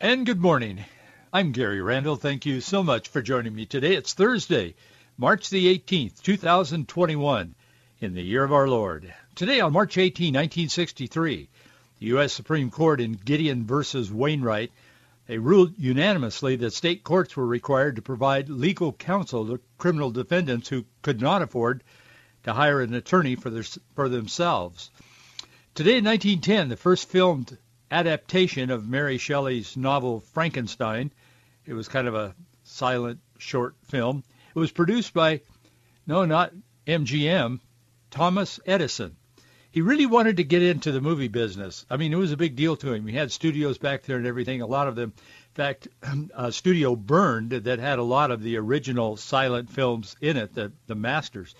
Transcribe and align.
And 0.00 0.24
good 0.24 0.40
morning. 0.40 0.84
I'm 1.32 1.50
Gary 1.50 1.82
Randall. 1.82 2.14
Thank 2.14 2.46
you 2.46 2.60
so 2.60 2.84
much 2.84 3.08
for 3.08 3.20
joining 3.20 3.52
me 3.52 3.66
today. 3.66 3.96
It's 3.96 4.14
Thursday, 4.14 4.76
March 5.16 5.50
the 5.50 5.76
18th, 5.76 6.22
2021, 6.22 7.56
in 7.98 8.14
the 8.14 8.22
year 8.22 8.44
of 8.44 8.52
our 8.52 8.68
Lord. 8.68 9.12
Today 9.34 9.58
on 9.58 9.72
March 9.72 9.98
18, 9.98 10.26
1963, 10.26 11.48
the 11.98 12.06
U.S. 12.06 12.32
Supreme 12.32 12.70
Court 12.70 13.00
in 13.00 13.14
Gideon 13.14 13.66
versus 13.66 14.12
Wainwright, 14.12 14.70
they 15.26 15.38
ruled 15.38 15.76
unanimously 15.76 16.54
that 16.54 16.74
state 16.74 17.02
courts 17.02 17.36
were 17.36 17.44
required 17.44 17.96
to 17.96 18.02
provide 18.02 18.48
legal 18.48 18.92
counsel 18.92 19.48
to 19.48 19.60
criminal 19.78 20.12
defendants 20.12 20.68
who 20.68 20.84
could 21.02 21.20
not 21.20 21.42
afford 21.42 21.82
to 22.44 22.52
hire 22.52 22.80
an 22.80 22.94
attorney 22.94 23.34
for, 23.34 23.50
their, 23.50 23.64
for 23.96 24.08
themselves. 24.08 24.92
Today 25.74 25.98
in 25.98 26.04
1910, 26.04 26.68
the 26.68 26.76
first 26.76 27.08
filmed 27.08 27.58
adaptation 27.90 28.70
of 28.70 28.88
Mary 28.88 29.18
Shelley's 29.18 29.76
novel 29.76 30.20
Frankenstein. 30.20 31.12
It 31.66 31.74
was 31.74 31.88
kind 31.88 32.08
of 32.08 32.14
a 32.14 32.34
silent 32.62 33.20
short 33.38 33.76
film. 33.84 34.24
It 34.54 34.58
was 34.58 34.72
produced 34.72 35.14
by, 35.14 35.40
no, 36.06 36.24
not 36.24 36.52
MGM, 36.86 37.60
Thomas 38.10 38.60
Edison. 38.66 39.16
He 39.70 39.82
really 39.82 40.06
wanted 40.06 40.38
to 40.38 40.44
get 40.44 40.62
into 40.62 40.92
the 40.92 41.00
movie 41.00 41.28
business. 41.28 41.84
I 41.90 41.98
mean, 41.98 42.12
it 42.12 42.16
was 42.16 42.32
a 42.32 42.38
big 42.38 42.56
deal 42.56 42.76
to 42.76 42.92
him. 42.92 43.06
He 43.06 43.14
had 43.14 43.30
studios 43.30 43.78
back 43.78 44.02
there 44.02 44.16
and 44.16 44.26
everything. 44.26 44.62
A 44.62 44.66
lot 44.66 44.88
of 44.88 44.96
them, 44.96 45.12
in 45.16 45.54
fact, 45.54 45.88
a 46.34 46.50
studio 46.50 46.96
burned 46.96 47.50
that 47.50 47.78
had 47.78 47.98
a 47.98 48.02
lot 48.02 48.30
of 48.30 48.42
the 48.42 48.56
original 48.56 49.16
silent 49.16 49.70
films 49.70 50.16
in 50.20 50.36
it, 50.36 50.54
the, 50.54 50.72
the 50.86 50.94
masters. 50.94 51.54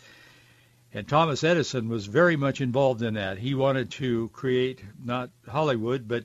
And 0.94 1.06
Thomas 1.06 1.44
Edison 1.44 1.89
was 1.89 2.06
very 2.06 2.36
much 2.36 2.61
involved 2.61 3.03
in 3.03 3.14
that. 3.14 3.39
He 3.39 3.55
wanted 3.55 3.91
to 3.92 4.28
create 4.31 4.83
not 5.05 5.31
Hollywood, 5.47 6.08
but 6.08 6.25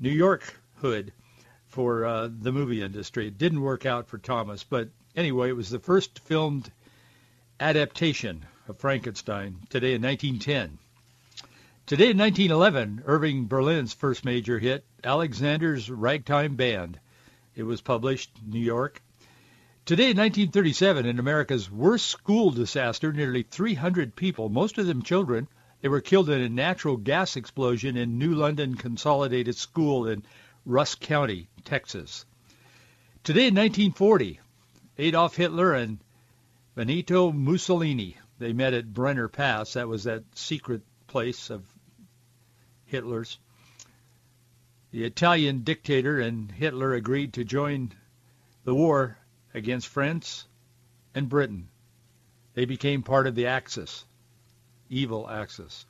New 0.00 0.10
York 0.10 0.60
hood 0.76 1.12
for 1.68 2.04
uh, 2.04 2.28
the 2.28 2.50
movie 2.50 2.82
industry. 2.82 3.28
It 3.28 3.38
didn't 3.38 3.60
work 3.60 3.86
out 3.86 4.08
for 4.08 4.18
Thomas, 4.18 4.64
but 4.64 4.88
anyway, 5.14 5.50
it 5.50 5.56
was 5.56 5.70
the 5.70 5.78
first 5.78 6.18
filmed 6.18 6.70
adaptation 7.60 8.44
of 8.66 8.78
Frankenstein 8.78 9.56
today 9.70 9.94
in 9.94 10.02
1910. 10.02 10.78
Today 11.86 12.10
in 12.10 12.18
1911, 12.18 13.04
Irving 13.06 13.46
Berlin's 13.46 13.92
first 13.92 14.24
major 14.24 14.58
hit, 14.58 14.84
Alexander's 15.04 15.88
Ragtime 15.88 16.56
Band. 16.56 16.98
It 17.54 17.62
was 17.62 17.80
published 17.80 18.30
in 18.44 18.50
New 18.50 18.60
York. 18.60 19.00
Today 19.84 20.12
in 20.12 20.16
1937, 20.16 21.06
in 21.06 21.18
America's 21.18 21.68
worst 21.68 22.06
school 22.06 22.52
disaster, 22.52 23.12
nearly 23.12 23.42
300 23.42 24.14
people, 24.14 24.48
most 24.48 24.78
of 24.78 24.86
them 24.86 25.02
children, 25.02 25.48
they 25.80 25.88
were 25.88 26.00
killed 26.00 26.30
in 26.30 26.40
a 26.40 26.48
natural 26.48 26.96
gas 26.96 27.34
explosion 27.34 27.96
in 27.96 28.16
New 28.16 28.32
London 28.36 28.76
Consolidated 28.76 29.56
School 29.56 30.06
in 30.06 30.22
Rusk 30.64 31.00
County, 31.00 31.48
Texas. 31.64 32.24
Today 33.24 33.48
in 33.48 33.56
1940, 33.56 34.38
Adolf 34.98 35.34
Hitler 35.34 35.74
and 35.74 35.98
Benito 36.76 37.32
Mussolini, 37.32 38.16
they 38.38 38.52
met 38.52 38.74
at 38.74 38.94
Brenner 38.94 39.26
Pass. 39.26 39.72
That 39.72 39.88
was 39.88 40.04
that 40.04 40.22
secret 40.36 40.82
place 41.08 41.50
of 41.50 41.64
Hitler's. 42.84 43.36
The 44.92 45.02
Italian 45.02 45.64
dictator 45.64 46.20
and 46.20 46.52
Hitler 46.52 46.94
agreed 46.94 47.32
to 47.32 47.42
join 47.42 47.92
the 48.62 48.76
war 48.76 49.18
against 49.54 49.88
France 49.88 50.46
and 51.14 51.28
Britain. 51.28 51.68
They 52.54 52.64
became 52.64 53.02
part 53.02 53.26
of 53.26 53.34
the 53.34 53.46
Axis, 53.46 54.04
evil 54.88 55.28
Axis. 55.28 55.86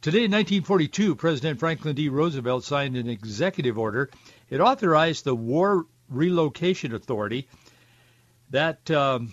Today 0.00 0.24
in 0.24 0.32
1942, 0.32 1.14
President 1.14 1.60
Franklin 1.60 1.94
D. 1.94 2.08
Roosevelt 2.08 2.64
signed 2.64 2.96
an 2.96 3.08
executive 3.08 3.78
order. 3.78 4.10
It 4.50 4.60
authorized 4.60 5.24
the 5.24 5.34
War 5.34 5.86
Relocation 6.08 6.94
Authority. 6.94 7.46
That 8.50 8.90
um, 8.90 9.32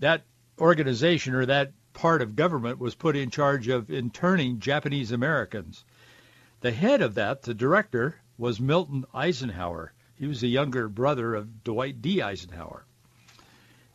that 0.00 0.22
organization 0.58 1.34
or 1.34 1.46
that 1.46 1.72
part 1.94 2.22
of 2.22 2.36
government 2.36 2.78
was 2.78 2.94
put 2.94 3.16
in 3.16 3.30
charge 3.30 3.68
of 3.68 3.90
interning 3.90 4.60
Japanese 4.60 5.12
Americans. 5.12 5.84
The 6.60 6.70
head 6.70 7.02
of 7.02 7.14
that, 7.14 7.42
the 7.42 7.54
director, 7.54 8.16
was 8.36 8.60
Milton 8.60 9.04
Eisenhower. 9.14 9.92
He 10.16 10.26
was 10.26 10.40
the 10.40 10.48
younger 10.48 10.88
brother 10.88 11.34
of 11.34 11.64
Dwight 11.64 12.00
D. 12.00 12.22
Eisenhower. 12.22 12.84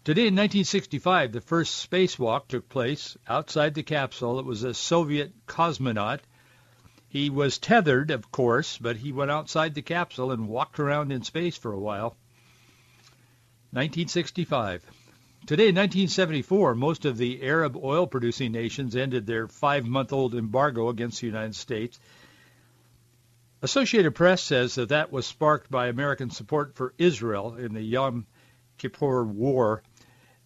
Today 0.04 0.28
in 0.28 0.36
1965, 0.36 1.32
the 1.32 1.40
first 1.40 1.90
spacewalk 1.90 2.48
took 2.48 2.68
place 2.68 3.18
outside 3.28 3.74
the 3.74 3.84
capsule. 3.84 4.40
It 4.40 4.46
was 4.46 4.64
a 4.64 4.74
Soviet 4.74 5.34
cosmonaut. 5.46 6.22
He 7.08 7.30
was 7.30 7.58
tethered, 7.58 8.12
of 8.12 8.32
course, 8.32 8.78
but 8.78 8.98
he 8.98 9.12
went 9.12 9.32
outside 9.32 9.76
the 9.76 9.82
capsule 9.82 10.32
and 10.32 10.48
walked 10.48 10.80
around 10.80 11.12
in 11.12 11.24
space 11.24 11.58
for 11.58 11.72
a 11.72 11.80
while. 11.80 12.18
1965. 13.72 14.84
Today 15.46 15.70
in 15.70 15.76
1974, 15.76 16.76
most 16.76 17.06
of 17.06 17.18
the 17.18 17.44
Arab 17.44 17.78
oil-producing 17.78 18.52
nations 18.52 18.96
ended 18.96 19.26
their 19.26 19.48
five-month-old 19.48 20.36
embargo 20.36 20.90
against 20.90 21.22
the 21.22 21.28
United 21.28 21.56
States. 21.56 22.00
Associated 23.62 24.16
Press 24.16 24.42
says 24.42 24.76
that 24.76 24.90
that 24.90 25.12
was 25.12 25.28
sparked 25.28 25.70
by 25.70 25.88
American 25.88 26.30
support 26.30 26.76
for 26.76 26.94
Israel 26.98 27.56
in 27.56 27.74
the 27.74 27.82
Yom 27.82 28.26
Kippur 28.78 29.26
War. 29.26 29.84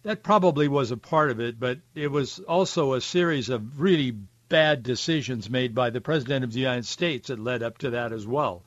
That 0.02 0.24
probably 0.24 0.66
was 0.66 0.90
a 0.90 0.96
part 0.96 1.30
of 1.30 1.40
it, 1.40 1.60
but 1.60 1.78
it 1.94 2.10
was 2.10 2.40
also 2.40 2.94
a 2.94 3.00
series 3.00 3.50
of 3.50 3.80
really 3.80 4.16
bad 4.48 4.82
decisions 4.82 5.48
made 5.48 5.74
by 5.74 5.90
the 5.90 6.00
President 6.00 6.44
of 6.44 6.52
the 6.52 6.60
United 6.60 6.86
States 6.86 7.28
that 7.28 7.38
led 7.38 7.62
up 7.62 7.78
to 7.78 7.90
that 7.90 8.12
as 8.12 8.26
well. 8.26 8.62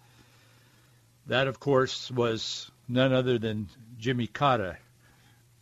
That, 1.28 1.48
of 1.48 1.60
course, 1.60 2.10
was 2.10 2.72
none 2.88 3.12
other 3.12 3.38
than 3.38 3.68
Jimmy 4.00 4.28
Carter 4.28 4.80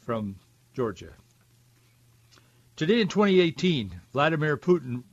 from 0.06 0.36
Georgia. 0.76 1.14
Today 2.76 3.02
in 3.02 3.08
2018, 3.08 4.00
Vladimir 4.14 4.58
Putin, 4.58 5.04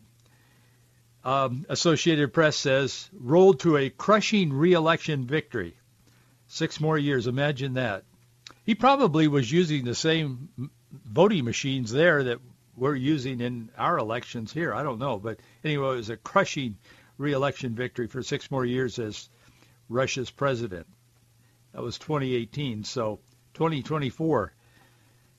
um, 1.24 1.66
Associated 1.68 2.32
Press 2.32 2.56
says, 2.56 3.08
rolled 3.12 3.60
to 3.60 3.76
a 3.76 3.90
crushing 3.90 4.52
re-election 4.52 5.26
victory. 5.26 5.76
Six 6.48 6.80
more 6.80 6.98
years, 6.98 7.26
imagine 7.26 7.74
that. 7.74 8.04
He 8.64 8.74
probably 8.74 9.28
was 9.28 9.50
using 9.50 9.84
the 9.84 9.94
same 9.94 10.48
voting 11.04 11.44
machines 11.44 11.90
there 11.90 12.24
that 12.24 12.38
we're 12.76 12.94
using 12.94 13.40
in 13.40 13.70
our 13.76 13.98
elections 13.98 14.52
here. 14.52 14.74
I 14.74 14.82
don't 14.82 14.98
know. 14.98 15.18
But 15.18 15.40
anyway, 15.64 15.92
it 15.92 15.96
was 15.96 16.10
a 16.10 16.16
crushing 16.16 16.76
re-election 17.18 17.74
victory 17.74 18.06
for 18.06 18.22
six 18.22 18.50
more 18.50 18.64
years 18.64 18.98
as 18.98 19.28
Russia's 19.88 20.30
president. 20.30 20.86
That 21.72 21.82
was 21.82 21.98
2018. 21.98 22.84
So 22.84 23.20
2024, 23.54 24.52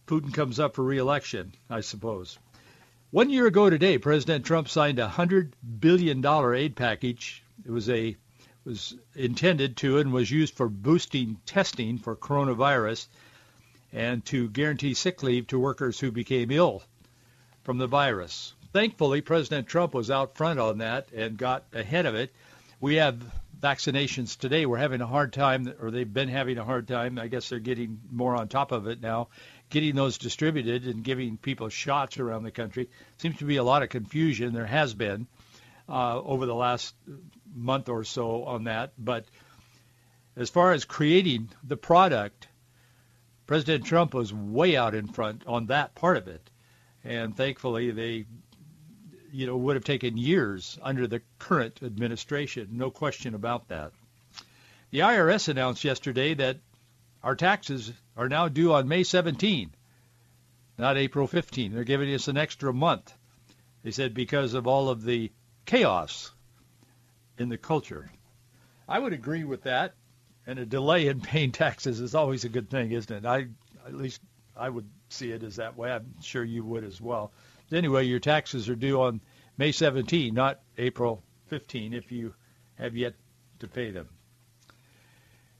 Putin 0.07 0.33
comes 0.33 0.59
up 0.59 0.75
for 0.75 0.83
re-election, 0.83 1.53
I 1.69 1.81
suppose. 1.81 2.37
One 3.13 3.29
year 3.29 3.45
ago 3.45 3.69
today, 3.69 3.99
President 3.99 4.43
Trump 4.43 4.67
signed 4.67 4.97
a 4.97 5.07
$100 5.07 5.51
billion 5.79 6.25
aid 6.25 6.75
package. 6.75 7.43
It 7.63 7.69
was 7.69 7.87
a 7.87 8.17
was 8.65 8.95
intended 9.13 9.77
to 9.77 9.99
and 9.99 10.11
was 10.11 10.31
used 10.31 10.55
for 10.55 10.67
boosting 10.67 11.37
testing 11.45 11.99
for 11.99 12.15
coronavirus 12.15 13.05
and 13.91 14.25
to 14.25 14.49
guarantee 14.49 14.95
sick 14.95 15.21
leave 15.21 15.45
to 15.45 15.59
workers 15.59 15.99
who 15.99 16.09
became 16.09 16.49
ill 16.49 16.81
from 17.61 17.77
the 17.77 17.85
virus. 17.85 18.55
Thankfully, 18.71 19.21
President 19.21 19.67
Trump 19.67 19.93
was 19.93 20.09
out 20.09 20.35
front 20.35 20.59
on 20.59 20.79
that 20.79 21.11
and 21.15 21.37
got 21.37 21.65
ahead 21.71 22.07
of 22.07 22.15
it. 22.15 22.33
We 22.81 22.95
have 22.95 23.21
vaccinations 23.61 24.39
today. 24.39 24.65
We're 24.65 24.77
having 24.77 25.01
a 25.01 25.07
hard 25.07 25.33
time, 25.33 25.71
or 25.79 25.91
they've 25.91 26.11
been 26.11 26.29
having 26.29 26.57
a 26.57 26.65
hard 26.65 26.87
time. 26.87 27.19
I 27.19 27.27
guess 27.27 27.47
they're 27.47 27.59
getting 27.59 27.99
more 28.11 28.35
on 28.35 28.47
top 28.47 28.71
of 28.71 28.87
it 28.87 29.01
now, 29.01 29.27
getting 29.73 29.95
those 29.95 30.19
distributed 30.19 30.85
and 30.85 31.03
giving 31.03 31.35
people 31.35 31.67
shots 31.67 32.19
around 32.19 32.43
the 32.43 32.51
country. 32.51 32.89
Seems 33.17 33.39
to 33.39 33.45
be 33.45 33.57
a 33.57 33.63
lot 33.63 33.81
of 33.81 33.89
confusion. 33.89 34.53
There 34.53 34.67
has 34.67 34.93
been 34.93 35.25
uh, 35.89 36.21
over 36.21 36.45
the 36.45 36.53
last 36.53 36.93
month 37.55 37.89
or 37.89 38.03
so 38.03 38.43
on 38.43 38.65
that. 38.65 38.93
But 38.99 39.25
as 40.35 40.51
far 40.51 40.73
as 40.73 40.85
creating 40.85 41.49
the 41.63 41.75
product, 41.75 42.47
President 43.47 43.85
Trump 43.85 44.13
was 44.13 44.31
way 44.31 44.77
out 44.77 44.93
in 44.93 45.07
front 45.07 45.41
on 45.47 45.65
that 45.65 45.95
part 45.95 46.17
of 46.17 46.27
it. 46.27 46.51
And 47.03 47.35
thankfully, 47.35 47.89
they, 47.89 48.27
you 49.31 49.47
know, 49.47 49.57
would 49.57 49.75
have 49.75 49.83
taken 49.83 50.17
years 50.17 50.77
under 50.83 51.07
the 51.07 51.23
current 51.39 51.79
administration. 51.81 52.69
No 52.73 52.91
question 52.91 53.33
about 53.33 53.69
that. 53.69 53.91
The 54.91 54.99
IRS 54.99 55.49
announced 55.49 55.83
yesterday 55.83 56.35
that 56.35 56.57
our 57.23 57.35
taxes 57.35 57.91
are 58.17 58.27
now 58.27 58.47
due 58.49 58.73
on 58.73 58.87
May 58.87 59.03
17, 59.03 59.71
not 60.77 60.97
April 60.97 61.25
15. 61.27 61.73
They're 61.73 61.83
giving 61.83 62.13
us 62.13 62.27
an 62.27 62.37
extra 62.37 62.73
month. 62.73 63.13
They 63.83 63.91
said 63.91 64.13
because 64.13 64.53
of 64.53 64.67
all 64.67 64.89
of 64.89 65.03
the 65.03 65.31
chaos 65.65 66.31
in 67.37 67.49
the 67.49 67.57
culture. 67.57 68.09
I 68.87 68.99
would 68.99 69.13
agree 69.13 69.43
with 69.43 69.63
that. 69.63 69.95
And 70.45 70.59
a 70.59 70.65
delay 70.65 71.07
in 71.07 71.21
paying 71.21 71.53
taxes 71.53 72.01
is 72.01 72.15
always 72.15 72.43
a 72.43 72.49
good 72.49 72.69
thing, 72.69 72.91
isn't 72.91 73.15
it? 73.15 73.25
I 73.25 73.47
at 73.85 73.95
least 73.95 74.21
I 74.57 74.69
would 74.69 74.89
see 75.09 75.31
it 75.31 75.43
as 75.43 75.55
that 75.55 75.77
way. 75.77 75.91
I'm 75.91 76.21
sure 76.21 76.43
you 76.43 76.65
would 76.65 76.83
as 76.83 76.99
well. 76.99 77.31
Anyway, 77.71 78.03
your 78.05 78.19
taxes 78.19 78.67
are 78.67 78.75
due 78.75 79.01
on 79.01 79.21
May 79.57 79.71
17, 79.71 80.33
not 80.33 80.59
April 80.77 81.23
15, 81.47 81.93
if 81.93 82.11
you 82.11 82.33
have 82.75 82.95
yet 82.95 83.13
to 83.59 83.67
pay 83.67 83.91
them. 83.91 84.09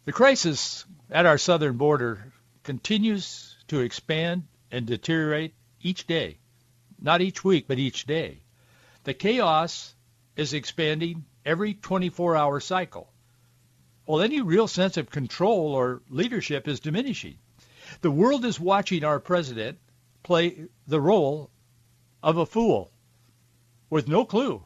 The 0.06 0.12
crisis 0.12 0.84
at 1.10 1.26
our 1.26 1.38
southern 1.38 1.78
border 1.78 2.34
continues 2.64 3.56
to 3.70 3.80
expand 3.80 4.44
and 4.70 4.86
deteriorate 4.86 5.54
each 5.82 6.08
day. 6.08 6.40
Not 7.00 7.22
each 7.22 7.46
week, 7.46 7.70
but 7.70 7.80
each 7.80 8.06
day. 8.06 8.42
The 9.06 9.14
chaos 9.14 9.96
is 10.36 10.54
expanding 10.54 11.24
every 11.46 11.74
24-hour 11.74 12.60
cycle. 12.60 13.14
Well, 14.06 14.22
any 14.22 14.42
real 14.42 14.68
sense 14.68 14.98
of 14.98 15.10
control 15.10 15.74
or 15.74 16.02
leadership 16.10 16.68
is 16.68 16.82
diminishing. 16.82 17.38
The 18.02 18.12
world 18.12 18.44
is 18.44 18.60
watching 18.60 19.06
our 19.06 19.22
president 19.22 19.78
play 20.22 20.66
the 20.86 21.00
role 21.00 21.50
of 22.22 22.36
a 22.36 22.46
fool 22.46 22.92
with 23.90 24.10
no 24.10 24.26
clue 24.26 24.64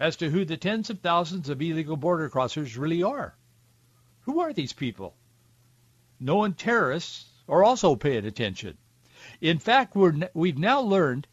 as 0.00 0.16
to 0.16 0.28
who 0.28 0.44
the 0.44 0.56
tens 0.56 0.90
of 0.90 0.98
thousands 0.98 1.48
of 1.48 1.62
illegal 1.62 1.96
border 1.96 2.28
crossers 2.28 2.76
really 2.76 3.04
are. 3.04 3.36
Who 4.30 4.38
are 4.38 4.52
these 4.52 4.72
people? 4.72 5.16
Knowing 6.20 6.54
terrorists 6.54 7.28
are 7.48 7.64
also 7.64 7.96
paying 7.96 8.24
attention. 8.24 8.78
In 9.40 9.58
fact, 9.58 9.96
we're, 9.96 10.30
we've 10.34 10.56
now 10.56 10.82
learned 10.82 11.26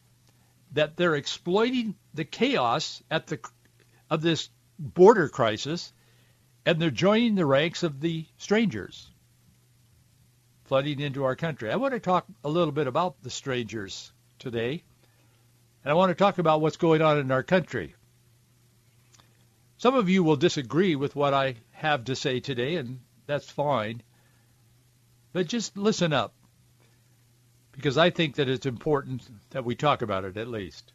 that 0.71 0.97
they're 0.97 1.13
exploiting 1.13 1.93
the 2.15 2.25
chaos 2.25 3.03
at 3.11 3.27
the 3.27 3.39
of 4.09 4.23
this 4.23 4.49
border 4.79 5.29
crisis, 5.29 5.93
and 6.65 6.81
they're 6.81 6.89
joining 6.89 7.35
the 7.35 7.45
ranks 7.45 7.83
of 7.83 7.99
the 7.99 8.25
strangers 8.37 9.11
flooding 10.63 10.99
into 10.99 11.23
our 11.23 11.35
country. 11.35 11.71
I 11.71 11.75
want 11.75 11.93
to 11.93 11.99
talk 11.99 12.25
a 12.43 12.49
little 12.49 12.73
bit 12.73 12.87
about 12.87 13.21
the 13.21 13.29
strangers 13.29 14.11
today, 14.39 14.83
and 15.83 15.91
I 15.91 15.93
want 15.93 16.09
to 16.09 16.15
talk 16.15 16.39
about 16.39 16.61
what's 16.61 16.77
going 16.77 17.03
on 17.03 17.19
in 17.19 17.29
our 17.29 17.43
country. 17.43 17.93
Some 19.77 19.93
of 19.93 20.09
you 20.09 20.23
will 20.23 20.35
disagree 20.35 20.95
with 20.95 21.15
what 21.15 21.33
I 21.33 21.55
have 21.71 22.05
to 22.05 22.15
say 22.15 22.39
today, 22.39 22.77
and 22.77 22.99
that's 23.27 23.49
fine. 23.49 24.01
But 25.33 25.47
just 25.47 25.77
listen 25.77 26.13
up, 26.13 26.33
because 27.73 27.97
I 27.97 28.09
think 28.09 28.35
that 28.35 28.49
it's 28.49 28.65
important 28.65 29.21
that 29.51 29.65
we 29.65 29.75
talk 29.75 30.01
about 30.01 30.25
it 30.25 30.35
at 30.35 30.47
least. 30.47 30.93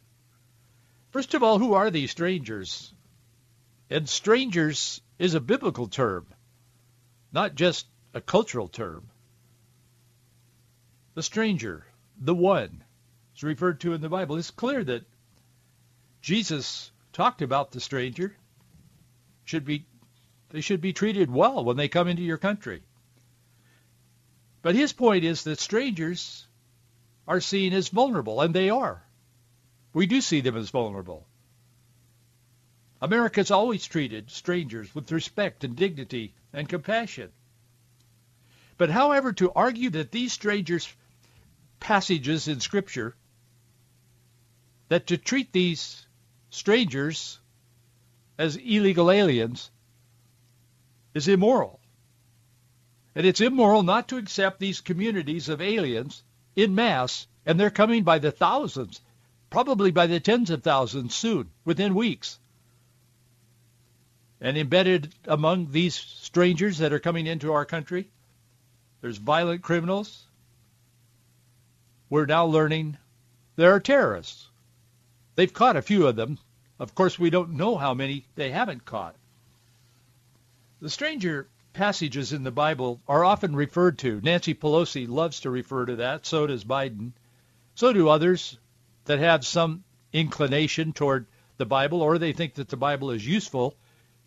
First 1.11 1.33
of 1.33 1.43
all, 1.43 1.59
who 1.59 1.73
are 1.73 1.91
these 1.91 2.11
strangers? 2.11 2.93
And 3.89 4.09
strangers 4.09 4.99
is 5.17 5.33
a 5.33 5.39
biblical 5.39 5.87
term, 5.87 6.25
not 7.31 7.55
just 7.55 7.85
a 8.13 8.19
cultural 8.19 8.67
term. 8.67 9.09
The 11.13 11.23
stranger, 11.23 11.85
the 12.19 12.35
one, 12.35 12.83
is 13.35 13.43
referred 13.43 13.79
to 13.81 13.93
in 13.93 14.01
the 14.01 14.09
Bible. 14.09 14.35
It's 14.35 14.51
clear 14.51 14.83
that 14.83 15.05
Jesus 16.21 16.91
talked 17.13 17.41
about 17.41 17.71
the 17.71 17.79
stranger 17.79 18.35
should 19.45 19.65
be 19.65 19.85
they 20.49 20.61
should 20.61 20.81
be 20.81 20.93
treated 20.93 21.31
well 21.31 21.63
when 21.63 21.77
they 21.77 21.87
come 21.87 22.07
into 22.07 22.21
your 22.21 22.37
country. 22.37 22.83
But 24.61 24.75
his 24.75 24.93
point 24.93 25.23
is 25.23 25.43
that 25.43 25.59
strangers 25.59 26.45
are 27.27 27.41
seen 27.41 27.73
as 27.73 27.89
vulnerable, 27.89 28.39
and 28.39 28.53
they 28.53 28.69
are. 28.69 29.03
We 29.93 30.05
do 30.05 30.21
see 30.21 30.41
them 30.41 30.55
as 30.55 30.69
vulnerable. 30.69 31.27
America's 33.01 33.51
always 33.51 33.85
treated 33.85 34.29
strangers 34.29 34.93
with 34.95 35.11
respect 35.11 35.63
and 35.63 35.75
dignity 35.75 36.33
and 36.53 36.69
compassion. 36.69 37.31
But 38.77 38.89
however, 38.89 39.33
to 39.33 39.51
argue 39.51 39.89
that 39.91 40.11
these 40.11 40.33
strangers 40.33 40.87
passages 41.79 42.47
in 42.47 42.59
Scripture, 42.61 43.15
that 44.87 45.07
to 45.07 45.17
treat 45.17 45.51
these 45.51 46.05
strangers 46.49 47.39
as 48.37 48.55
illegal 48.55 49.11
aliens 49.11 49.69
is 51.13 51.27
immoral. 51.27 51.79
And 53.15 53.25
it's 53.25 53.41
immoral 53.41 53.83
not 53.83 54.07
to 54.07 54.17
accept 54.17 54.59
these 54.59 54.81
communities 54.81 55.49
of 55.49 55.61
aliens 55.61 56.23
in 56.55 56.75
mass, 56.75 57.27
and 57.45 57.59
they're 57.59 57.69
coming 57.69 58.03
by 58.03 58.19
the 58.19 58.31
thousands, 58.31 59.01
probably 59.49 59.91
by 59.91 60.07
the 60.07 60.19
tens 60.19 60.49
of 60.49 60.63
thousands 60.63 61.13
soon, 61.13 61.49
within 61.63 61.93
weeks. 61.93 62.39
And 64.41 64.57
embedded 64.57 65.13
among 65.25 65.71
these 65.71 65.95
strangers 65.95 66.79
that 66.79 66.91
are 66.91 66.99
coming 66.99 67.27
into 67.27 67.53
our 67.53 67.65
country, 67.65 68.09
there's 69.01 69.17
violent 69.17 69.61
criminals. 69.61 70.25
We're 72.09 72.25
now 72.25 72.45
learning 72.45 72.97
there 73.55 73.73
are 73.73 73.79
terrorists. 73.79 74.47
They've 75.35 75.53
caught 75.53 75.75
a 75.75 75.81
few 75.81 76.07
of 76.07 76.15
them. 76.15 76.39
Of 76.79 76.95
course, 76.95 77.19
we 77.19 77.29
don't 77.29 77.51
know 77.51 77.77
how 77.77 77.93
many 77.93 78.25
they 78.35 78.51
haven't 78.51 78.85
caught. 78.85 79.15
The 80.81 80.89
stranger 80.89 81.47
passages 81.73 82.33
in 82.33 82.43
the 82.43 82.51
Bible 82.51 83.01
are 83.07 83.23
often 83.23 83.55
referred 83.55 83.99
to. 83.99 84.21
Nancy 84.21 84.53
Pelosi 84.53 85.07
loves 85.07 85.41
to 85.41 85.49
refer 85.49 85.85
to 85.85 85.95
that. 85.97 86.25
So 86.25 86.47
does 86.47 86.63
Biden. 86.63 87.11
So 87.75 87.93
do 87.93 88.09
others 88.09 88.57
that 89.05 89.19
have 89.19 89.45
some 89.45 89.83
inclination 90.11 90.93
toward 90.93 91.25
the 91.57 91.65
Bible 91.65 92.01
or 92.01 92.17
they 92.17 92.33
think 92.33 92.55
that 92.55 92.69
the 92.69 92.77
Bible 92.77 93.11
is 93.11 93.25
useful 93.25 93.75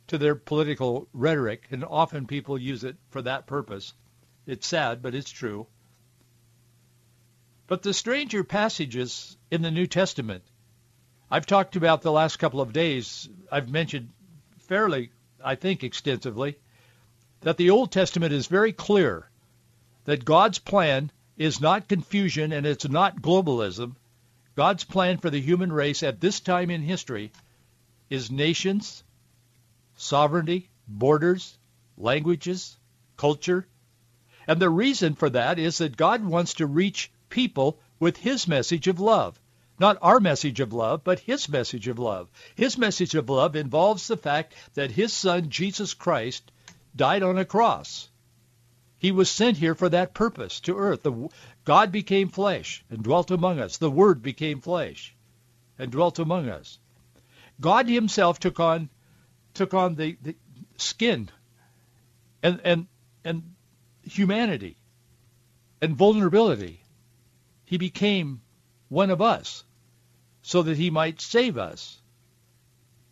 to 0.08 0.18
their 0.18 0.34
political 0.34 1.08
rhetoric, 1.12 1.66
and 1.70 1.84
often 1.84 2.26
people 2.26 2.56
use 2.58 2.84
it 2.84 2.96
for 3.10 3.22
that 3.22 3.46
purpose. 3.46 3.92
It's 4.46 4.66
sad, 4.66 5.02
but 5.02 5.14
it's 5.14 5.30
true. 5.30 5.66
But 7.66 7.82
the 7.82 7.92
stranger 7.92 8.44
passages 8.44 9.36
in 9.50 9.62
the 9.62 9.72
New 9.72 9.88
Testament, 9.88 10.44
I've 11.30 11.46
talked 11.46 11.76
about 11.76 12.02
the 12.02 12.12
last 12.12 12.38
couple 12.38 12.60
of 12.60 12.72
days, 12.72 13.28
I've 13.50 13.70
mentioned 13.70 14.10
fairly 14.58 15.10
I 15.46 15.54
think, 15.54 15.84
extensively, 15.84 16.58
that 17.42 17.56
the 17.56 17.70
Old 17.70 17.92
Testament 17.92 18.32
is 18.32 18.48
very 18.48 18.72
clear 18.72 19.28
that 20.04 20.24
God's 20.24 20.58
plan 20.58 21.12
is 21.36 21.60
not 21.60 21.88
confusion 21.88 22.52
and 22.52 22.66
it's 22.66 22.88
not 22.88 23.22
globalism. 23.22 23.94
God's 24.56 24.82
plan 24.82 25.18
for 25.18 25.30
the 25.30 25.40
human 25.40 25.72
race 25.72 26.02
at 26.02 26.20
this 26.20 26.40
time 26.40 26.70
in 26.70 26.82
history 26.82 27.30
is 28.10 28.30
nations, 28.30 29.04
sovereignty, 29.96 30.68
borders, 30.88 31.56
languages, 31.96 32.76
culture. 33.16 33.68
And 34.48 34.58
the 34.58 34.70
reason 34.70 35.14
for 35.14 35.30
that 35.30 35.60
is 35.60 35.78
that 35.78 35.96
God 35.96 36.24
wants 36.24 36.54
to 36.54 36.66
reach 36.66 37.10
people 37.28 37.78
with 38.00 38.16
his 38.16 38.48
message 38.48 38.88
of 38.88 38.98
love. 38.98 39.38
Not 39.78 39.98
our 40.00 40.20
message 40.20 40.60
of 40.60 40.72
love, 40.72 41.04
but 41.04 41.20
his 41.20 41.48
message 41.48 41.86
of 41.86 41.98
love. 41.98 42.30
His 42.54 42.78
message 42.78 43.14
of 43.14 43.28
love 43.28 43.54
involves 43.54 44.08
the 44.08 44.16
fact 44.16 44.54
that 44.74 44.90
his 44.90 45.12
son, 45.12 45.50
Jesus 45.50 45.92
Christ, 45.92 46.50
died 46.94 47.22
on 47.22 47.36
a 47.36 47.44
cross. 47.44 48.08
He 48.98 49.12
was 49.12 49.30
sent 49.30 49.58
here 49.58 49.74
for 49.74 49.90
that 49.90 50.14
purpose 50.14 50.60
to 50.60 50.78
earth. 50.78 51.02
The, 51.02 51.28
God 51.64 51.92
became 51.92 52.30
flesh 52.30 52.82
and 52.88 53.02
dwelt 53.02 53.30
among 53.30 53.60
us. 53.60 53.76
The 53.76 53.90
Word 53.90 54.22
became 54.22 54.62
flesh 54.62 55.14
and 55.78 55.92
dwelt 55.92 56.18
among 56.18 56.48
us. 56.48 56.78
God 57.60 57.88
himself 57.88 58.38
took 58.38 58.58
on 58.58 58.88
took 59.52 59.74
on 59.74 59.94
the, 59.94 60.16
the 60.22 60.36
skin 60.76 61.30
and, 62.42 62.60
and, 62.62 62.86
and 63.24 63.54
humanity 64.02 64.76
and 65.80 65.96
vulnerability. 65.96 66.82
He 67.64 67.78
became 67.78 68.42
one 68.88 69.10
of 69.10 69.22
us 69.22 69.64
so 70.46 70.62
that 70.62 70.76
he 70.76 70.90
might 70.90 71.20
save 71.20 71.58
us 71.58 72.00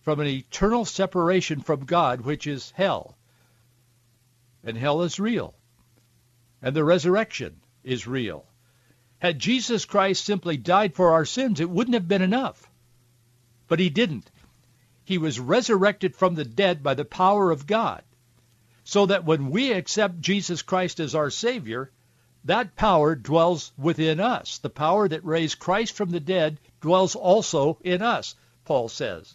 from 0.03 0.21
an 0.21 0.27
eternal 0.29 0.85
separation 0.85 1.61
from 1.61 1.85
God, 1.85 2.21
which 2.21 2.47
is 2.47 2.71
hell. 2.77 3.17
And 4.63 4.79
hell 4.79 5.03
is 5.03 5.19
real. 5.19 5.53
And 6.63 6.77
the 6.77 6.85
resurrection 6.85 7.61
is 7.83 8.07
real. 8.07 8.47
Had 9.19 9.41
Jesus 9.41 9.85
Christ 9.85 10.25
simply 10.25 10.57
died 10.57 10.95
for 10.95 11.11
our 11.11 11.25
sins, 11.25 11.59
it 11.59 11.69
wouldn't 11.69 11.95
have 11.95 12.07
been 12.07 12.23
enough. 12.23 12.71
But 13.67 13.81
he 13.81 13.91
didn't. 13.91 14.31
He 15.03 15.19
was 15.19 15.41
resurrected 15.41 16.15
from 16.15 16.37
the 16.37 16.45
dead 16.45 16.85
by 16.85 16.95
the 16.95 17.05
power 17.05 17.51
of 17.51 17.67
God. 17.67 18.05
So 18.85 19.07
that 19.07 19.25
when 19.25 19.51
we 19.51 19.73
accept 19.73 20.21
Jesus 20.21 20.63
Christ 20.63 21.01
as 21.01 21.17
our 21.17 21.31
Savior, 21.31 21.91
that 22.45 22.77
power 22.77 23.15
dwells 23.15 23.73
within 23.79 24.21
us. 24.21 24.59
The 24.59 24.71
power 24.71 25.09
that 25.09 25.25
raised 25.25 25.59
Christ 25.59 25.95
from 25.95 26.11
the 26.11 26.21
dead 26.21 26.59
dwells 26.81 27.17
also 27.17 27.79
in 27.83 28.03
us, 28.03 28.35
Paul 28.65 28.89
says. 28.89 29.35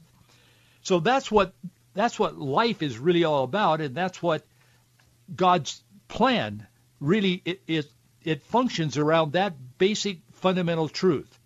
So 0.83 0.99
that's 0.99 1.31
what 1.31 1.53
that's 1.93 2.19
what 2.19 2.37
life 2.37 2.81
is 2.81 2.97
really 2.97 3.23
all 3.23 3.43
about, 3.43 3.81
and 3.81 3.95
that's 3.95 4.21
what 4.21 4.45
God's 5.35 5.81
plan 6.07 6.67
really 6.99 7.41
it, 7.45 7.61
it, 7.67 7.91
it 8.23 8.43
functions 8.43 8.97
around 8.97 9.33
that 9.33 9.55
basic 9.77 10.19
fundamental 10.33 10.87
truth. 10.87 11.39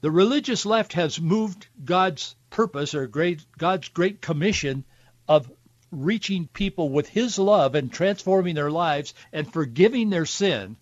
The 0.00 0.10
religious 0.10 0.66
left 0.66 0.92
has 0.94 1.20
moved 1.20 1.66
God's 1.82 2.34
purpose 2.50 2.94
or 2.94 3.06
great, 3.06 3.44
God's 3.56 3.88
great 3.88 4.20
commission 4.20 4.84
of 5.26 5.50
reaching 5.94 6.48
people 6.48 6.88
with 6.88 7.08
his 7.08 7.38
love 7.38 7.74
and 7.74 7.92
transforming 7.92 8.54
their 8.54 8.70
lives 8.70 9.14
and 9.32 9.52
forgiving 9.52 10.10
their 10.10 10.26
sin. 10.26 10.76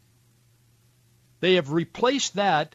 They 1.40 1.54
have 1.54 1.70
replaced 1.70 2.34
that 2.34 2.74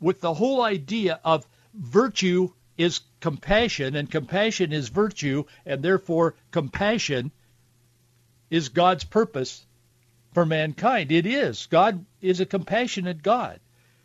with 0.00 0.20
the 0.20 0.34
whole 0.34 0.62
idea 0.62 1.20
of 1.24 1.46
virtue 1.74 2.50
is 2.76 3.00
compassion 3.20 3.96
and 3.96 4.10
compassion 4.10 4.72
is 4.72 4.88
virtue 4.88 5.44
and 5.64 5.82
therefore 5.82 6.34
compassion 6.50 7.30
is 8.50 8.68
God's 8.68 9.04
purpose 9.04 9.64
for 10.32 10.46
mankind. 10.46 11.12
It 11.12 11.26
is. 11.26 11.66
God 11.66 12.04
is 12.20 12.40
a 12.40 12.46
compassionate 12.46 13.22
God. 13.22 13.60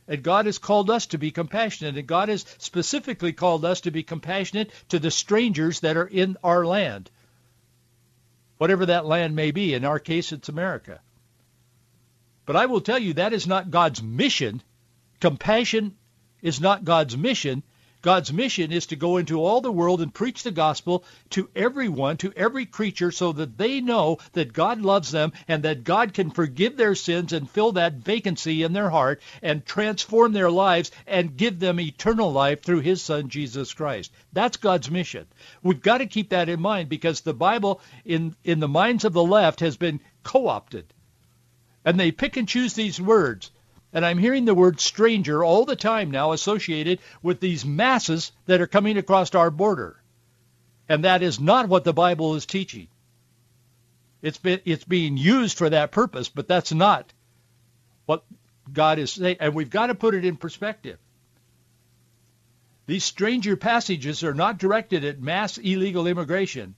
And 0.08 0.24
God 0.24 0.46
has 0.46 0.58
called 0.58 0.90
us 0.90 1.06
to 1.08 1.18
be 1.18 1.32
compassionate. 1.32 1.98
And 1.98 2.08
God 2.08 2.30
has 2.30 2.46
specifically 2.58 3.34
called 3.34 3.64
us 3.66 3.82
to 3.82 3.92
be 3.92 4.04
compassionate 4.04 4.72
to 4.90 5.00
the 5.00 5.12
strangers 5.12 5.82
that 5.82 5.98
are 5.98 6.08
in 6.08 6.38
our 6.44 6.66
land. 6.66 7.10
Whatever 8.62 8.86
that 8.86 9.08
land 9.08 9.36
may 9.36 9.50
be. 9.50 9.74
In 9.74 9.84
our 9.86 9.98
case, 9.98 10.32
it's 10.32 10.48
America. 10.48 11.02
But 12.46 12.56
I 12.56 12.68
will 12.68 12.80
tell 12.80 13.00
you, 13.00 13.14
that 13.14 13.34
is 13.34 13.48
not 13.48 13.72
God's 13.72 14.04
mission. 14.04 14.62
Compassion 15.20 15.96
is 16.44 16.62
not 16.62 16.84
God's 16.84 17.18
mission. 17.18 17.64
God's 18.02 18.34
mission 18.34 18.72
is 18.72 18.88
to 18.88 18.96
go 18.96 19.18
into 19.18 19.44
all 19.44 19.62
the 19.62 19.72
world 19.72 20.02
and 20.02 20.14
preach 20.14 20.42
the 20.42 20.52
gospel 20.52 21.04
to 21.32 21.50
everyone, 21.56 22.18
to 22.18 22.34
every 22.36 22.66
creature, 22.66 23.12
so 23.12 23.32
that 23.34 23.58
they 23.58 23.80
know 23.80 24.18
that 24.34 24.54
God 24.54 24.82
loves 24.82 25.12
them 25.12 25.34
and 25.48 25.64
that 25.64 25.84
God 25.84 26.14
can 26.14 26.32
forgive 26.32 26.78
their 26.78 26.96
sins 26.96 27.32
and 27.32 27.50
fill 27.50 27.74
that 27.74 27.94
vacancy 27.94 28.64
in 28.64 28.74
their 28.74 28.90
heart 28.90 29.22
and 29.42 29.66
transform 29.66 30.34
their 30.34 30.50
lives 30.50 30.92
and 31.06 31.38
give 31.38 31.60
them 31.60 31.80
eternal 31.80 32.32
life 32.32 32.64
through 32.64 32.80
his 32.80 33.02
son, 33.02 33.30
Jesus 33.30 33.74
Christ. 33.74 34.12
That's 34.34 34.58
God's 34.58 34.90
mission. 34.90 35.28
We've 35.62 35.82
got 35.82 36.00
to 36.00 36.08
keep 36.08 36.30
that 36.30 36.50
in 36.50 36.60
mind 36.60 36.90
because 36.90 37.22
the 37.22 37.34
Bible 37.34 37.82
in, 38.04 38.36
in 38.44 38.60
the 38.60 38.68
minds 38.68 39.06
of 39.06 39.14
the 39.14 39.24
left 39.24 39.60
has 39.60 39.78
been 39.78 40.00
co-opted. 40.24 40.86
And 41.86 42.00
they 42.00 42.12
pick 42.12 42.38
and 42.38 42.48
choose 42.48 42.74
these 42.74 43.00
words. 43.00 43.52
And 43.94 44.06
I'm 44.06 44.18
hearing 44.18 44.46
the 44.46 44.56
word 44.56 44.80
stranger 44.80 45.44
all 45.44 45.66
the 45.66 45.76
time 45.76 46.12
now 46.12 46.32
associated 46.32 47.00
with 47.22 47.40
these 47.40 47.66
masses 47.66 48.32
that 48.46 48.62
are 48.62 48.68
coming 48.68 48.98
across 48.98 49.36
our 49.36 49.52
border. 49.52 50.02
And 50.88 51.04
that 51.04 51.24
is 51.24 51.40
not 51.40 51.70
what 51.70 51.84
the 51.84 51.94
Bible 51.94 52.36
is 52.36 52.46
teaching. 52.46 52.88
It's, 54.22 54.38
been, 54.38 54.62
it's 54.66 54.84
being 54.84 55.18
used 55.18 55.58
for 55.58 55.70
that 55.70 55.92
purpose, 55.92 56.30
but 56.30 56.48
that's 56.48 56.72
not 56.72 57.12
what 58.06 58.24
God 58.72 59.00
is 59.00 59.12
saying. 59.14 59.38
And 59.40 59.56
we've 59.56 59.70
got 59.70 59.88
to 59.88 59.96
put 59.96 60.16
it 60.16 60.26
in 60.26 60.38
perspective. 60.38 60.98
These 62.86 63.04
stranger 63.04 63.56
passages 63.56 64.24
are 64.24 64.34
not 64.34 64.58
directed 64.58 65.06
at 65.06 65.22
mass 65.22 65.58
illegal 65.58 66.08
immigration 66.08 66.76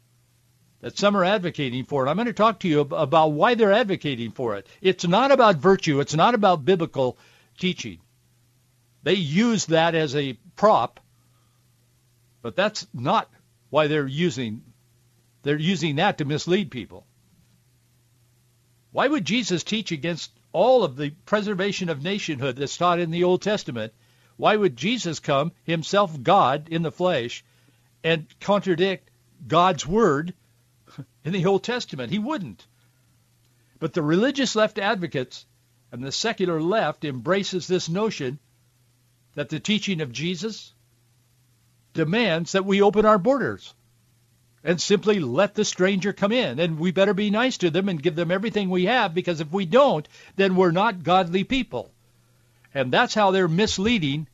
that 0.84 0.98
some 0.98 1.16
are 1.16 1.24
advocating 1.24 1.86
for 1.86 2.06
it. 2.06 2.10
I'm 2.10 2.18
going 2.18 2.26
to 2.26 2.34
talk 2.34 2.60
to 2.60 2.68
you 2.68 2.82
about 2.82 3.32
why 3.32 3.56
they're 3.56 3.72
advocating 3.72 4.32
for 4.32 4.58
it. 4.58 4.68
It's 4.82 5.08
not 5.08 5.32
about 5.32 5.56
virtue. 5.56 6.02
It's 6.02 6.14
not 6.14 6.36
about 6.36 6.66
biblical 6.66 7.18
teaching. 7.58 8.00
They 9.02 9.14
use 9.14 9.68
that 9.68 9.96
as 9.96 10.14
a 10.14 10.38
prop, 10.58 11.00
but 12.42 12.58
that's 12.58 12.86
not 12.94 13.32
why 13.70 13.88
they're 13.88 14.06
using 14.06 14.62
they're 15.44 15.58
using 15.58 15.96
that 15.96 16.18
to 16.18 16.26
mislead 16.26 16.70
people. 16.70 17.06
Why 18.92 19.08
would 19.08 19.24
Jesus 19.24 19.64
teach 19.64 19.94
against 19.94 20.32
all 20.52 20.84
of 20.84 20.98
the 20.98 21.12
preservation 21.26 21.88
of 21.88 22.04
nationhood 22.04 22.58
that's 22.58 22.76
taught 22.76 23.00
in 23.00 23.12
the 23.12 23.24
Old 23.24 23.42
Testament? 23.42 23.94
Why 24.36 24.54
would 24.58 24.76
Jesus 24.76 25.22
come, 25.22 25.54
himself 25.64 26.22
God 26.22 26.68
in 26.70 26.82
the 26.82 26.92
flesh, 26.92 27.46
and 28.04 28.28
contradict 28.42 29.10
God's 29.48 29.88
word 29.88 30.34
in 31.24 31.34
the 31.34 31.46
Old 31.46 31.64
Testament. 31.64 32.12
He 32.12 32.20
wouldn't. 32.20 32.66
But 33.80 33.94
the 33.94 34.02
religious 34.02 34.56
left 34.56 34.80
advocates 34.80 35.46
and 35.92 36.04
the 36.04 36.12
secular 36.12 36.62
left 36.62 37.06
embraces 37.06 37.68
this 37.68 37.90
notion 37.90 38.40
that 39.36 39.50
the 39.50 39.60
teaching 39.60 40.02
of 40.02 40.12
Jesus 40.12 40.74
demands 41.94 42.54
that 42.54 42.66
we 42.66 42.82
open 42.82 43.06
our 43.06 43.20
borders 43.20 43.74
and 44.64 44.82
simply 44.82 45.20
let 45.20 45.54
the 45.56 45.66
stranger 45.66 46.14
come 46.14 46.32
in. 46.32 46.60
And 46.60 46.80
we 46.80 46.92
better 46.92 47.14
be 47.14 47.30
nice 47.30 47.58
to 47.60 47.70
them 47.70 47.90
and 47.90 48.02
give 48.02 48.16
them 48.16 48.32
everything 48.32 48.70
we 48.70 48.86
have 48.86 49.14
because 49.14 49.42
if 49.42 49.52
we 49.52 49.66
don't, 49.66 50.08
then 50.36 50.56
we're 50.56 50.72
not 50.72 51.04
godly 51.04 51.44
people. 51.44 51.92
And 52.74 52.92
that's 52.92 53.14
how 53.14 53.32
they're 53.32 53.48
misleading 53.48 54.28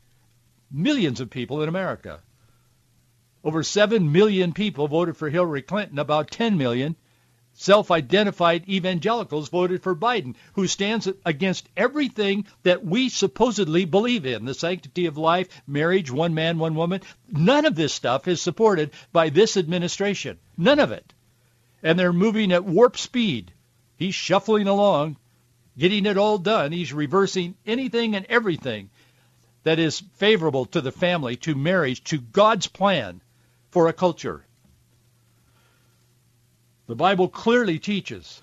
millions 0.71 1.19
of 1.19 1.29
people 1.29 1.61
in 1.61 1.69
America. 1.69 2.21
Over 3.41 3.63
7 3.63 4.11
million 4.11 4.51
people 4.51 4.89
voted 4.89 5.15
for 5.15 5.29
Hillary 5.29 5.61
Clinton. 5.61 5.97
About 5.97 6.29
10 6.29 6.57
million 6.57 6.97
self-identified 7.53 8.67
evangelicals 8.69 9.49
voted 9.49 9.83
for 9.83 9.95
Biden, 9.95 10.35
who 10.53 10.67
stands 10.67 11.09
against 11.25 11.67
everything 11.75 12.45
that 12.63 12.85
we 12.85 13.09
supposedly 13.09 13.85
believe 13.85 14.25
in, 14.25 14.45
the 14.45 14.53
sanctity 14.53 15.05
of 15.05 15.17
life, 15.17 15.47
marriage, 15.67 16.11
one 16.11 16.33
man, 16.33 16.57
one 16.57 16.75
woman. 16.75 17.01
None 17.29 17.65
of 17.65 17.75
this 17.75 17.93
stuff 17.93 18.27
is 18.27 18.41
supported 18.41 18.91
by 19.11 19.29
this 19.29 19.57
administration. 19.57 20.37
None 20.57 20.79
of 20.79 20.91
it. 20.91 21.13
And 21.81 21.97
they're 21.97 22.13
moving 22.13 22.51
at 22.51 22.65
warp 22.65 22.97
speed. 22.97 23.51
He's 23.97 24.15
shuffling 24.15 24.67
along, 24.67 25.17
getting 25.77 26.05
it 26.05 26.17
all 26.17 26.37
done. 26.37 26.71
He's 26.71 26.93
reversing 26.93 27.55
anything 27.65 28.15
and 28.15 28.25
everything 28.27 28.89
that 29.63 29.79
is 29.79 30.03
favorable 30.15 30.65
to 30.67 30.81
the 30.81 30.91
family, 30.91 31.35
to 31.37 31.55
marriage, 31.55 32.03
to 32.05 32.19
God's 32.19 32.67
plan 32.67 33.21
for 33.71 33.87
a 33.87 33.93
culture. 33.93 34.45
The 36.87 36.95
Bible 36.95 37.29
clearly 37.29 37.77
teaches 37.77 38.41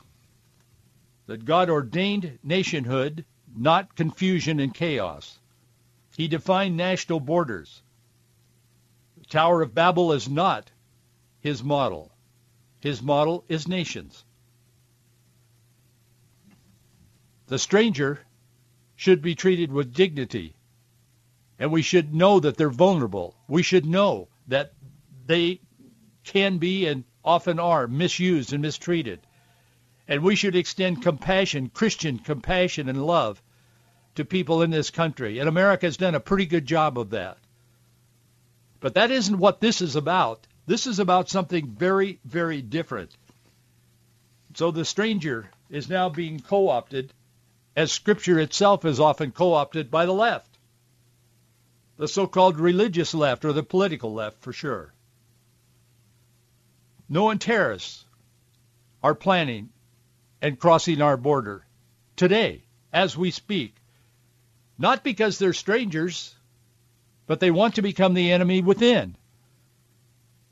that 1.27 1.45
God 1.45 1.69
ordained 1.69 2.39
nationhood, 2.45 3.25
not 3.57 3.97
confusion 3.97 4.61
and 4.61 4.73
chaos. 4.73 5.39
He 6.17 6.29
defined 6.29 6.77
national 6.77 7.21
borders. 7.21 7.83
The 9.19 9.27
Tower 9.27 9.63
of 9.63 9.75
Babel 9.75 10.13
is 10.13 10.29
not 10.29 10.71
his 11.41 11.63
model. 11.63 12.13
His 12.81 13.03
model 13.03 13.45
is 13.49 13.67
nations. 13.67 14.25
The 17.49 17.59
stranger 17.59 18.21
should 18.95 19.23
be 19.23 19.35
treated 19.35 19.73
with 19.73 19.93
dignity, 19.93 20.55
and 21.59 21.73
we 21.73 21.83
should 21.83 22.15
know 22.15 22.41
that 22.41 22.57
they're 22.57 22.71
vulnerable. 22.71 23.37
We 23.49 23.63
should 23.63 23.87
know 23.87 24.29
that 24.49 24.73
they 25.27 25.61
can 26.25 26.59
be 26.59 26.87
and 26.87 27.05
often 27.25 27.59
are 27.59 27.87
misused 27.87 28.53
and 28.53 28.63
mistreated. 28.63 29.21
And 30.09 30.23
we 30.23 30.37
should 30.37 30.55
extend 30.55 31.03
compassion, 31.03 31.69
Christian 31.69 32.19
compassion 32.19 32.89
and 32.89 33.05
love 33.05 33.43
to 34.15 34.25
people 34.25 34.63
in 34.63 34.71
this 34.71 34.91
country. 34.91 35.39
And 35.39 35.49
America 35.49 35.87
has 35.87 35.97
done 35.97 36.15
a 36.15 36.21
pretty 36.21 36.47
good 36.47 36.67
job 36.67 36.99
of 36.99 37.11
that. 37.11 37.39
But 38.81 38.95
that 38.95 39.11
isn't 39.11 39.39
what 39.39 39.61
this 39.61 39.81
is 39.81 39.97
about. 39.97 40.47
This 40.67 40.87
is 40.87 40.99
about 40.99 41.29
something 41.29 41.67
very, 41.67 42.21
very 42.25 42.63
different. 42.63 43.11
So 44.55 44.71
the 44.71 44.85
stranger 44.85 45.51
is 45.69 45.89
now 45.89 46.09
being 46.09 46.41
co-opted 46.41 47.13
as 47.75 47.93
Scripture 47.93 48.39
itself 48.39 48.85
is 48.85 49.01
often 49.01 49.33
co-opted 49.33 49.91
by 49.91 50.07
the 50.07 50.13
left. 50.13 50.59
The 51.99 52.09
so-called 52.09 52.59
religious 52.59 53.13
left 53.15 53.45
or 53.45 53.53
the 53.53 53.63
political 53.63 54.15
left 54.15 54.41
for 54.41 54.53
sure. 54.53 54.93
Known 57.09 57.39
terrorists 57.39 58.05
are 59.03 59.15
planning 59.15 59.71
and 60.43 60.59
crossing 60.59 61.01
our 61.01 61.17
border 61.17 61.65
today 62.17 62.63
as 62.93 63.17
we 63.17 63.31
speak. 63.31 63.75
Not 64.79 65.05
because 65.05 65.39
they're 65.39 65.53
strangers, 65.53 66.35
but 67.27 67.41
they 67.41 67.51
want 67.51 67.77
to 67.77 67.83
become 67.83 68.15
the 68.15 68.33
enemy 68.33 68.63
within. 68.63 69.17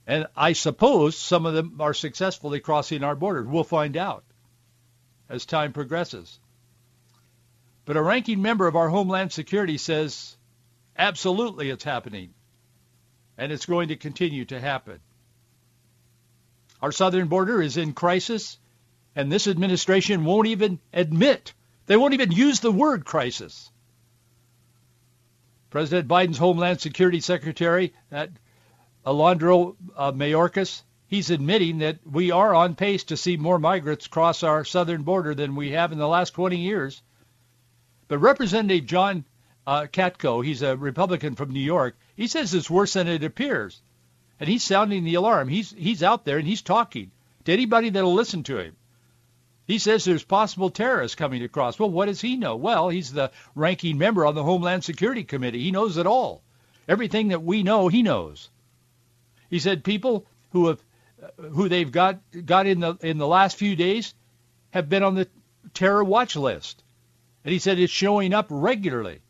And 0.06 0.26
I 0.36 0.52
suppose 0.52 1.16
some 1.16 1.46
of 1.46 1.54
them 1.54 1.80
are 1.80 1.94
successfully 1.94 2.60
crossing 2.60 3.02
our 3.02 3.16
border. 3.16 3.42
We'll 3.42 3.64
find 3.64 3.96
out 3.96 4.24
as 5.28 5.46
time 5.46 5.72
progresses. 5.72 6.38
But 7.84 7.96
a 7.96 8.02
ranking 8.02 8.40
member 8.40 8.66
of 8.66 8.76
our 8.76 8.88
Homeland 8.88 9.32
Security 9.32 9.78
says 9.78 10.36
absolutely 10.96 11.70
it's 11.70 11.84
happening. 11.84 12.34
And 13.36 13.50
it's 13.50 13.66
going 13.66 13.88
to 13.88 13.96
continue 13.96 14.44
to 14.46 14.60
happen. 14.60 15.00
Our 16.84 16.92
southern 16.92 17.28
border 17.28 17.62
is 17.62 17.78
in 17.78 17.94
crisis, 17.94 18.58
and 19.16 19.32
this 19.32 19.46
administration 19.46 20.26
won't 20.26 20.48
even 20.48 20.80
admit, 20.92 21.54
they 21.86 21.96
won't 21.96 22.12
even 22.12 22.30
use 22.30 22.60
the 22.60 22.70
word 22.70 23.06
crisis. 23.06 23.70
President 25.70 26.08
Biden's 26.08 26.36
Homeland 26.36 26.82
Security 26.82 27.20
Secretary, 27.20 27.94
that 28.10 28.32
Alejandro 29.06 29.78
uh, 29.96 30.12
Mayorkas, 30.12 30.82
he's 31.06 31.30
admitting 31.30 31.78
that 31.78 32.00
we 32.06 32.32
are 32.32 32.54
on 32.54 32.74
pace 32.74 33.04
to 33.04 33.16
see 33.16 33.38
more 33.38 33.58
migrants 33.58 34.06
cross 34.06 34.42
our 34.42 34.62
southern 34.62 35.04
border 35.04 35.34
than 35.34 35.56
we 35.56 35.70
have 35.70 35.90
in 35.90 35.96
the 35.96 36.06
last 36.06 36.34
20 36.34 36.58
years. 36.58 37.00
But 38.08 38.18
Representative 38.18 38.84
John 38.84 39.24
uh, 39.66 39.86
Katko, 39.90 40.44
he's 40.44 40.60
a 40.60 40.76
Republican 40.76 41.34
from 41.34 41.50
New 41.50 41.60
York, 41.60 41.96
he 42.14 42.26
says 42.26 42.52
it's 42.52 42.68
worse 42.68 42.92
than 42.92 43.08
it 43.08 43.24
appears. 43.24 43.80
And 44.40 44.48
he's 44.48 44.62
sounding 44.62 45.04
the 45.04 45.14
alarm. 45.14 45.48
He's, 45.48 45.70
he's 45.70 46.02
out 46.02 46.24
there 46.24 46.38
and 46.38 46.46
he's 46.46 46.62
talking 46.62 47.10
to 47.44 47.52
anybody 47.52 47.90
that'll 47.90 48.14
listen 48.14 48.42
to 48.44 48.58
him. 48.58 48.76
He 49.66 49.78
says 49.78 50.04
there's 50.04 50.24
possible 50.24 50.70
terrorists 50.70 51.14
coming 51.14 51.42
across. 51.42 51.78
Well, 51.78 51.90
what 51.90 52.06
does 52.06 52.20
he 52.20 52.36
know? 52.36 52.56
Well, 52.56 52.90
he's 52.90 53.12
the 53.12 53.30
ranking 53.54 53.96
member 53.96 54.26
on 54.26 54.34
the 54.34 54.42
Homeland 54.42 54.84
Security 54.84 55.24
Committee. 55.24 55.62
He 55.62 55.70
knows 55.70 55.96
it 55.96 56.06
all. 56.06 56.42
Everything 56.86 57.28
that 57.28 57.42
we 57.42 57.62
know, 57.62 57.88
he 57.88 58.02
knows. 58.02 58.50
He 59.48 59.58
said 59.58 59.84
people 59.84 60.26
who 60.52 60.66
have 60.68 60.82
who 61.52 61.70
they've 61.70 61.90
got 61.90 62.18
got 62.44 62.66
in 62.66 62.80
the 62.80 62.96
in 63.00 63.16
the 63.16 63.26
last 63.26 63.56
few 63.56 63.74
days 63.74 64.14
have 64.70 64.90
been 64.90 65.02
on 65.02 65.14
the 65.14 65.28
terror 65.72 66.04
watch 66.04 66.36
list. 66.36 66.82
And 67.44 67.52
he 67.52 67.58
said 67.58 67.78
it's 67.78 67.92
showing 67.92 68.34
up 68.34 68.46
regularly. 68.50 69.20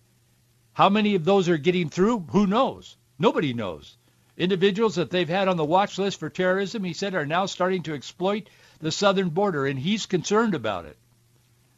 How 0.72 0.88
many 0.88 1.14
of 1.14 1.24
those 1.24 1.48
are 1.48 1.56
getting 1.56 1.88
through? 1.88 2.26
Who 2.30 2.46
knows? 2.46 2.96
Nobody 3.18 3.54
knows. 3.54 3.96
Individuals 4.36 4.96
that 4.96 5.10
they've 5.10 5.28
had 5.28 5.46
on 5.46 5.56
the 5.56 5.64
watch 5.64 5.96
list 5.96 6.18
for 6.18 6.28
terrorism, 6.28 6.82
he 6.82 6.92
said, 6.92 7.14
are 7.14 7.26
now 7.26 7.46
starting 7.46 7.82
to 7.84 7.94
exploit 7.94 8.48
the 8.80 8.90
southern 8.90 9.30
border, 9.30 9.66
and 9.66 9.78
he's 9.78 10.06
concerned 10.06 10.54
about 10.54 10.84
it. 10.86 10.96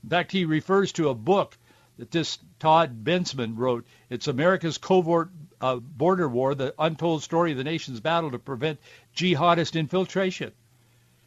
In 0.02 0.08
fact, 0.10 0.32
he 0.32 0.44
refers 0.44 0.92
to 0.92 1.10
a 1.10 1.14
book 1.14 1.58
that 1.98 2.10
this 2.10 2.38
Todd 2.58 3.04
Bensman 3.04 3.56
wrote. 3.56 3.86
It's 4.08 4.28
America's 4.28 4.78
Covert 4.78 5.30
uh, 5.60 5.76
Border 5.76 6.28
War, 6.28 6.54
the 6.54 6.74
untold 6.78 7.22
story 7.22 7.52
of 7.52 7.58
the 7.58 7.64
nation's 7.64 8.00
battle 8.00 8.30
to 8.30 8.38
prevent 8.38 8.80
jihadist 9.14 9.78
infiltration. 9.78 10.52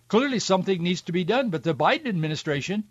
Clearly 0.08 0.40
something 0.40 0.82
needs 0.82 1.02
to 1.02 1.12
be 1.12 1.24
done, 1.24 1.50
but 1.50 1.64
the 1.64 1.76
Biden 1.76 2.08
administration, 2.08 2.86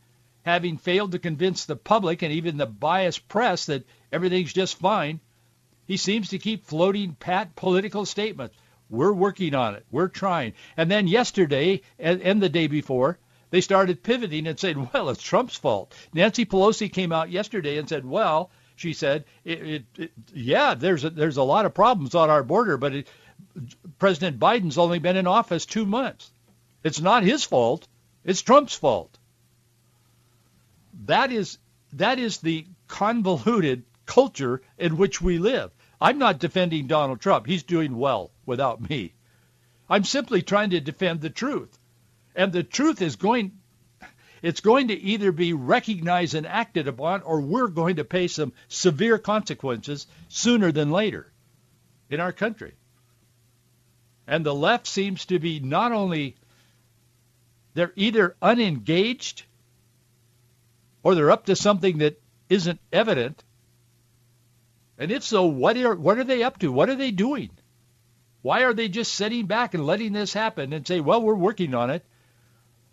having 0.45 0.78
failed 0.78 1.12
to 1.12 1.18
convince 1.18 1.64
the 1.64 1.76
public 1.76 2.23
and 2.23 2.33
even 2.33 2.57
the 2.57 2.66
biased 2.66 3.26
press 3.28 3.66
that 3.66 3.85
everything's 4.12 4.52
just 4.52 4.78
fine, 4.78 5.21
he 5.88 5.97
seems 5.97 6.28
to 6.28 6.38
keep 6.38 6.66
floating 6.66 7.14
pat 7.14 7.57
political 7.57 8.04
statements. 8.04 8.54
We're 8.90 9.12
working 9.12 9.54
on 9.54 9.75
it. 9.75 9.87
We're 9.90 10.09
trying. 10.09 10.52
And 10.76 10.90
then 10.90 11.09
yesterday 11.09 11.80
and, 11.99 12.21
and 12.21 12.42
the 12.42 12.50
day 12.50 12.66
before, 12.66 13.18
they 13.50 13.62
started 13.62 14.02
pivoting 14.02 14.47
and 14.47 14.61
saying, 14.61 14.90
well, 14.92 15.09
it's 15.09 15.23
Trump's 15.23 15.57
fault. 15.57 15.95
Nancy 16.12 16.45
Pelosi 16.45 16.92
came 16.92 17.11
out 17.11 17.30
yesterday 17.30 17.78
and 17.78 17.88
said, 17.88 18.04
well, 18.04 18.50
she 18.76 18.92
said, 18.92 19.25
it, 19.45 19.62
it, 19.62 19.85
it, 19.97 20.12
yeah, 20.35 20.75
there's 20.75 21.04
a, 21.04 21.11
there's 21.11 21.38
a 21.38 21.42
lot 21.42 21.64
of 21.64 21.75
problems 21.75 22.14
on 22.14 22.28
our 22.28 22.42
border, 22.42 22.76
but 22.76 23.04
President 23.99 24.38
Biden's 24.38 24.78
only 24.78 24.99
been 24.99 25.16
in 25.16 25.26
office 25.26 25.64
two 25.64 25.87
months. 25.87 26.30
It's 26.85 27.00
not 27.00 27.23
his 27.25 27.45
fault. 27.45 27.88
It's 28.25 28.42
Trump's 28.42 28.75
fault. 28.75 29.18
That 31.07 31.33
is 31.33 31.59
that 31.95 32.18
is 32.18 32.38
the 32.38 32.66
convoluted 32.87 33.85
culture 34.04 34.61
in 34.76 34.97
which 34.97 35.21
we 35.23 35.38
live. 35.38 35.71
I'm 36.00 36.18
not 36.18 36.38
defending 36.38 36.86
Donald 36.86 37.20
Trump. 37.20 37.46
He's 37.46 37.62
doing 37.62 37.96
well 37.96 38.30
without 38.46 38.88
me. 38.88 39.14
I'm 39.90 40.04
simply 40.04 40.42
trying 40.42 40.70
to 40.70 40.80
defend 40.80 41.20
the 41.20 41.30
truth. 41.30 41.76
And 42.34 42.52
the 42.52 42.62
truth 42.62 43.02
is 43.02 43.16
going 43.16 43.52
it's 44.40 44.60
going 44.60 44.88
to 44.88 44.94
either 44.94 45.32
be 45.32 45.52
recognized 45.52 46.34
and 46.34 46.46
acted 46.46 46.86
upon 46.86 47.22
or 47.22 47.40
we're 47.40 47.68
going 47.68 47.96
to 47.96 48.04
pay 48.04 48.28
some 48.28 48.52
severe 48.68 49.18
consequences 49.18 50.06
sooner 50.28 50.70
than 50.70 50.90
later 50.90 51.32
in 52.08 52.20
our 52.20 52.32
country. 52.32 52.74
And 54.26 54.46
the 54.46 54.54
left 54.54 54.86
seems 54.86 55.26
to 55.26 55.38
be 55.38 55.58
not 55.58 55.90
only 55.90 56.36
they're 57.74 57.92
either 57.96 58.36
unengaged 58.40 59.44
or 61.02 61.14
they're 61.14 61.30
up 61.30 61.46
to 61.46 61.56
something 61.56 61.98
that 61.98 62.20
isn't 62.48 62.80
evident. 62.92 63.42
And 64.98 65.12
if 65.12 65.22
so, 65.22 65.46
what 65.46 65.76
are, 65.76 65.94
what 65.94 66.18
are 66.18 66.24
they 66.24 66.42
up 66.42 66.58
to? 66.58 66.72
What 66.72 66.90
are 66.90 66.96
they 66.96 67.12
doing? 67.12 67.50
Why 68.42 68.62
are 68.64 68.74
they 68.74 68.88
just 68.88 69.14
sitting 69.14 69.46
back 69.46 69.74
and 69.74 69.87
letting 69.87 70.12
this 70.12 70.32
happen 70.32 70.72
and 70.72 70.87
say, 70.87 71.00
well, 71.00 71.22
we're 71.22 71.34
working 71.34 71.74
on 71.74 71.90
it? 71.90 72.04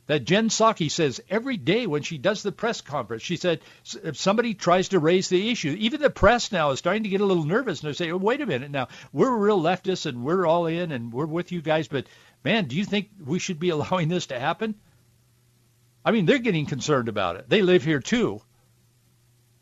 That 0.07 0.23
Jen 0.23 0.49
Psaki 0.49 0.91
says 0.91 1.19
every 1.31 1.57
day 1.57 1.87
when 1.87 2.03
she 2.03 2.19
does 2.19 2.43
the 2.43 2.51
press 2.51 2.81
conference, 2.81 3.23
she 3.23 3.37
said 3.37 3.61
if 4.03 4.17
somebody 4.17 4.53
tries 4.53 4.89
to 4.89 4.99
raise 4.99 5.29
the 5.29 5.49
issue, 5.49 5.75
even 5.79 5.99
the 5.99 6.11
press 6.11 6.51
now 6.51 6.69
is 6.69 6.79
starting 6.79 7.03
to 7.03 7.09
get 7.09 7.21
a 7.21 7.25
little 7.25 7.43
nervous 7.45 7.81
and 7.81 7.89
they 7.89 7.93
say, 7.93 8.11
oh, 8.11 8.17
wait 8.17 8.41
a 8.41 8.45
minute 8.45 8.69
now, 8.69 8.87
we're 9.11 9.35
real 9.35 9.59
leftists 9.59 10.05
and 10.05 10.23
we're 10.23 10.45
all 10.45 10.67
in 10.67 10.91
and 10.91 11.11
we're 11.11 11.25
with 11.25 11.51
you 11.51 11.59
guys, 11.59 11.87
but 11.87 12.05
man, 12.43 12.65
do 12.65 12.75
you 12.75 12.85
think 12.85 13.09
we 13.25 13.39
should 13.39 13.59
be 13.59 13.69
allowing 13.71 14.07
this 14.07 14.27
to 14.27 14.39
happen? 14.39 14.75
I 16.03 16.11
mean, 16.11 16.27
they're 16.27 16.37
getting 16.37 16.67
concerned 16.67 17.09
about 17.09 17.37
it. 17.37 17.49
They 17.49 17.63
live 17.63 17.83
here 17.83 17.99
too. 17.99 18.41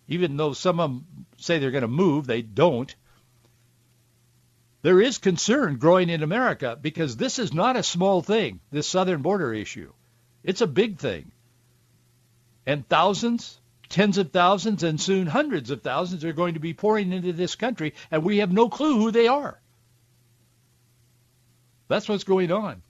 Even 0.09 0.35
though 0.35 0.51
some 0.51 0.81
of 0.81 0.89
them 0.89 1.25
say 1.43 1.59
they're 1.59 1.71
going 1.71 1.81
to 1.81 1.87
move, 1.87 2.25
they 2.25 2.41
don't. 2.41 2.93
There 4.81 5.01
is 5.01 5.17
concern 5.17 5.77
growing 5.77 6.09
in 6.09 6.23
America 6.23 6.77
because 6.79 7.15
this 7.15 7.39
is 7.39 7.53
not 7.53 7.77
a 7.77 7.83
small 7.83 8.21
thing, 8.21 8.59
this 8.71 8.87
southern 8.87 9.21
border 9.21 9.53
issue. 9.53 9.93
It's 10.43 10.61
a 10.61 10.67
big 10.67 10.97
thing. 10.97 11.31
And 12.65 12.87
thousands, 12.87 13.59
tens 13.89 14.17
of 14.17 14.31
thousands, 14.31 14.83
and 14.83 14.99
soon 14.99 15.27
hundreds 15.27 15.69
of 15.69 15.81
thousands 15.81 16.25
are 16.25 16.33
going 16.33 16.55
to 16.55 16.59
be 16.59 16.73
pouring 16.73 17.13
into 17.13 17.31
this 17.31 17.55
country, 17.55 17.93
and 18.11 18.23
we 18.23 18.39
have 18.39 18.51
no 18.51 18.67
clue 18.69 18.97
who 18.97 19.11
they 19.11 19.27
are. 19.27 19.59
That's 21.87 22.09
what's 22.09 22.23
going 22.23 22.51
on. 22.51 22.81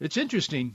It's 0.00 0.16
interesting. 0.16 0.74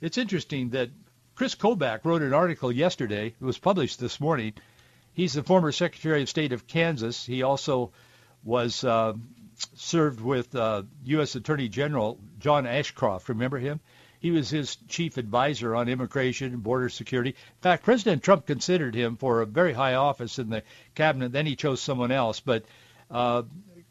It's 0.00 0.18
interesting 0.18 0.70
that 0.70 0.90
Chris 1.34 1.54
Kobach 1.54 2.04
wrote 2.04 2.22
an 2.22 2.34
article 2.34 2.72
yesterday. 2.72 3.26
It 3.26 3.44
was 3.44 3.58
published 3.58 4.00
this 4.00 4.18
morning. 4.18 4.54
He's 5.14 5.34
the 5.34 5.42
former 5.42 5.72
Secretary 5.72 6.22
of 6.22 6.28
State 6.28 6.52
of 6.52 6.66
Kansas. 6.66 7.24
He 7.24 7.42
also 7.42 7.92
was 8.44 8.82
uh, 8.82 9.12
served 9.74 10.20
with 10.20 10.54
uh, 10.54 10.82
U.S. 11.04 11.34
Attorney 11.34 11.68
General 11.68 12.18
John 12.38 12.66
Ashcroft. 12.66 13.28
Remember 13.28 13.58
him? 13.58 13.80
He 14.20 14.30
was 14.30 14.48
his 14.48 14.76
chief 14.88 15.16
advisor 15.16 15.74
on 15.74 15.88
immigration 15.88 16.52
and 16.52 16.62
border 16.62 16.88
security. 16.88 17.30
In 17.30 17.60
fact, 17.60 17.84
President 17.84 18.22
Trump 18.22 18.46
considered 18.46 18.94
him 18.94 19.16
for 19.16 19.40
a 19.40 19.46
very 19.46 19.72
high 19.72 19.94
office 19.94 20.38
in 20.38 20.48
the 20.48 20.62
cabinet. 20.94 21.32
Then 21.32 21.44
he 21.44 21.56
chose 21.56 21.80
someone 21.80 22.12
else. 22.12 22.40
But 22.40 22.64
uh, 23.10 23.42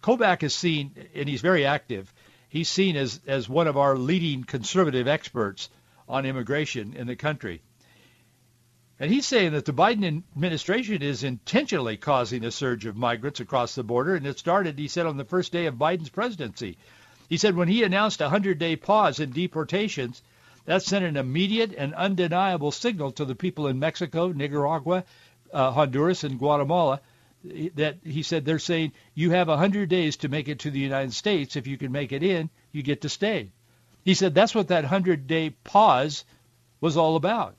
Kobach 0.01 0.41
is 0.41 0.55
seen, 0.55 0.91
and 1.13 1.27
he's 1.27 1.41
very 1.41 1.65
active. 1.65 2.11
He's 2.47 2.69
seen 2.69 2.95
as, 2.95 3.19
as 3.27 3.47
one 3.47 3.67
of 3.67 3.77
our 3.77 3.97
leading 3.97 4.43
conservative 4.43 5.07
experts 5.07 5.69
on 6.07 6.25
immigration 6.25 6.93
in 6.95 7.07
the 7.07 7.15
country. 7.15 7.61
And 9.01 9.11
he's 9.11 9.25
saying 9.25 9.53
that 9.53 9.65
the 9.65 9.73
Biden 9.73 10.21
administration 10.35 11.01
is 11.01 11.23
intentionally 11.23 11.97
causing 11.97 12.45
a 12.45 12.51
surge 12.51 12.85
of 12.85 12.95
migrants 12.95 13.39
across 13.39 13.73
the 13.73 13.83
border, 13.83 14.13
and 14.13 14.27
it 14.27 14.37
started, 14.37 14.77
he 14.77 14.87
said, 14.87 15.07
on 15.07 15.17
the 15.17 15.25
first 15.25 15.51
day 15.51 15.65
of 15.65 15.73
Biden's 15.73 16.09
presidency. 16.09 16.77
He 17.27 17.37
said 17.37 17.55
when 17.55 17.67
he 17.67 17.81
announced 17.81 18.21
a 18.21 18.29
100-day 18.29 18.75
pause 18.75 19.19
in 19.19 19.31
deportations, 19.31 20.21
that 20.65 20.83
sent 20.83 21.03
an 21.03 21.17
immediate 21.17 21.73
and 21.75 21.95
undeniable 21.95 22.69
signal 22.69 23.11
to 23.13 23.25
the 23.25 23.33
people 23.33 23.65
in 23.65 23.79
Mexico, 23.79 24.31
Nicaragua, 24.31 25.03
uh, 25.51 25.71
Honduras, 25.71 26.23
and 26.23 26.37
Guatemala 26.37 27.01
that 27.73 27.97
he 28.03 28.21
said 28.21 28.45
they're 28.45 28.59
saying 28.59 28.91
you 29.15 29.31
have 29.31 29.47
100 29.47 29.89
days 29.89 30.17
to 30.17 30.29
make 30.29 30.47
it 30.47 30.59
to 30.59 30.69
the 30.69 30.79
United 30.79 31.13
States. 31.15 31.55
If 31.55 31.65
you 31.65 31.75
can 31.75 31.91
make 31.91 32.11
it 32.11 32.21
in, 32.21 32.51
you 32.71 32.83
get 32.83 33.01
to 33.01 33.09
stay. 33.09 33.49
He 34.05 34.13
said 34.13 34.35
that's 34.35 34.53
what 34.53 34.67
that 34.67 34.85
100-day 34.85 35.55
pause 35.63 36.23
was 36.79 36.97
all 36.97 37.15
about. 37.15 37.55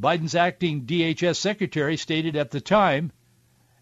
Biden's 0.00 0.34
acting 0.34 0.86
DHS 0.86 1.36
secretary 1.36 1.96
stated 1.96 2.36
at 2.36 2.50
the 2.50 2.60
time, 2.60 3.10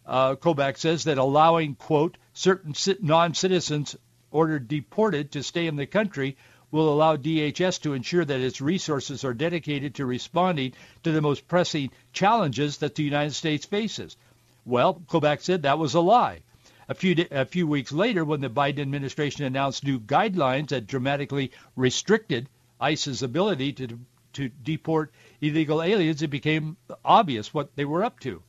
uh, 0.07 0.37
Kobach 0.37 0.79
says, 0.79 1.05
that 1.05 1.19
allowing, 1.19 1.75
quote, 1.75 2.17
certain 2.33 2.75
non-citizens 3.03 3.97
ordered 4.31 4.69
deported 4.69 5.33
to 5.33 5.43
stay 5.43 5.67
in 5.67 5.77
the 5.77 5.87
country 5.87 6.37
will 6.71 6.93
allow 6.93 7.17
DHS 7.17 7.81
to 7.83 7.93
ensure 7.93 8.25
that 8.25 8.41
its 8.41 8.61
resources 8.61 9.25
are 9.25 9.35
dedicated 9.35 9.95
to 9.95 10.07
responding 10.07 10.73
to 11.03 11.13
the 11.13 11.23
most 11.23 11.47
pressing 11.49 11.91
challenges 12.13 12.79
that 12.79 12.95
the 12.95 13.05
United 13.05 13.35
States 13.35 13.67
faces. 13.67 14.17
Well, 14.65 15.03
Kobach 15.09 15.43
said 15.43 15.63
that 15.63 15.79
was 15.79 15.95
a 15.95 16.01
lie. 16.01 16.41
A 16.89 16.95
few, 16.95 17.27
a 17.31 17.45
few 17.45 17.67
weeks 17.67 17.93
later, 17.93 18.25
when 18.25 18.41
the 18.41 18.49
Biden 18.49 18.81
administration 18.81 19.45
announced 19.45 19.85
new 19.85 20.01
guidelines 20.01 20.69
that 20.69 20.87
dramatically 20.87 21.53
restricted 21.75 22.49
ICE's 22.81 23.23
ability 23.23 23.73
to, 23.75 23.99
to 24.37 24.49
deport 24.49 25.13
illegal 25.41 25.83
aliens, 25.83 26.23
it 26.23 26.29
became 26.29 26.77
obvious 27.05 27.53
what 27.53 27.75
they 27.77 27.85
were 27.85 28.05
up 28.05 28.21
to. 28.21 28.43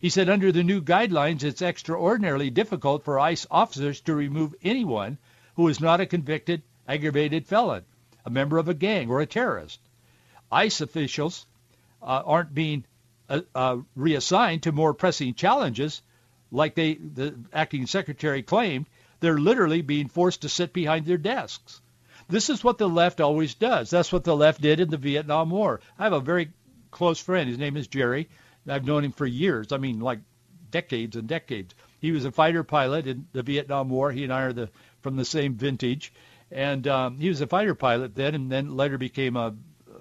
He 0.00 0.08
said 0.08 0.30
under 0.30 0.52
the 0.52 0.64
new 0.64 0.80
guidelines, 0.80 1.42
it's 1.42 1.60
extraordinarily 1.60 2.50
difficult 2.50 3.04
for 3.04 3.18
ICE 3.18 3.46
officers 3.50 4.00
to 4.02 4.14
remove 4.14 4.54
anyone 4.62 5.18
who 5.56 5.68
is 5.68 5.80
not 5.80 6.00
a 6.00 6.06
convicted 6.06 6.62
aggravated 6.88 7.46
felon, 7.46 7.84
a 8.24 8.30
member 8.30 8.58
of 8.58 8.68
a 8.68 8.74
gang, 8.74 9.10
or 9.10 9.20
a 9.20 9.26
terrorist. 9.26 9.78
ICE 10.50 10.80
officials 10.80 11.46
uh, 12.02 12.22
aren't 12.24 12.54
being 12.54 12.84
uh, 13.28 13.42
uh, 13.54 13.76
reassigned 13.94 14.62
to 14.62 14.72
more 14.72 14.94
pressing 14.94 15.34
challenges 15.34 16.02
like 16.50 16.74
they, 16.74 16.94
the 16.94 17.34
acting 17.52 17.86
secretary 17.86 18.42
claimed. 18.42 18.86
they're 19.20 19.38
literally 19.38 19.82
being 19.82 20.08
forced 20.08 20.42
to 20.42 20.48
sit 20.48 20.72
behind 20.72 21.04
their 21.04 21.18
desks. 21.18 21.82
This 22.30 22.48
is 22.48 22.62
what 22.62 22.78
the 22.78 22.88
left 22.88 23.20
always 23.20 23.54
does. 23.54 23.90
That's 23.90 24.12
what 24.12 24.24
the 24.24 24.36
left 24.36 24.60
did 24.60 24.80
in 24.80 24.90
the 24.90 24.96
Vietnam 24.96 25.50
War. 25.50 25.80
I 25.98 26.04
have 26.04 26.12
a 26.12 26.20
very 26.20 26.50
close 26.90 27.20
friend. 27.20 27.48
His 27.48 27.58
name 27.58 27.76
is 27.76 27.88
Jerry. 27.88 28.28
I've 28.68 28.84
known 28.84 29.04
him 29.04 29.12
for 29.12 29.26
years. 29.26 29.72
I 29.72 29.78
mean, 29.78 30.00
like 30.00 30.20
decades 30.70 31.16
and 31.16 31.26
decades. 31.26 31.74
He 32.00 32.12
was 32.12 32.24
a 32.24 32.32
fighter 32.32 32.62
pilot 32.62 33.06
in 33.06 33.26
the 33.32 33.42
Vietnam 33.42 33.88
War. 33.90 34.12
He 34.12 34.24
and 34.24 34.32
I 34.32 34.42
are 34.42 34.52
the 34.52 34.70
from 35.02 35.16
the 35.16 35.24
same 35.24 35.54
vintage, 35.54 36.12
and 36.50 36.86
um, 36.86 37.18
he 37.18 37.28
was 37.28 37.40
a 37.40 37.46
fighter 37.46 37.74
pilot 37.74 38.14
then, 38.14 38.34
and 38.34 38.52
then 38.52 38.76
later 38.76 38.98
became 38.98 39.36
a, 39.36 39.54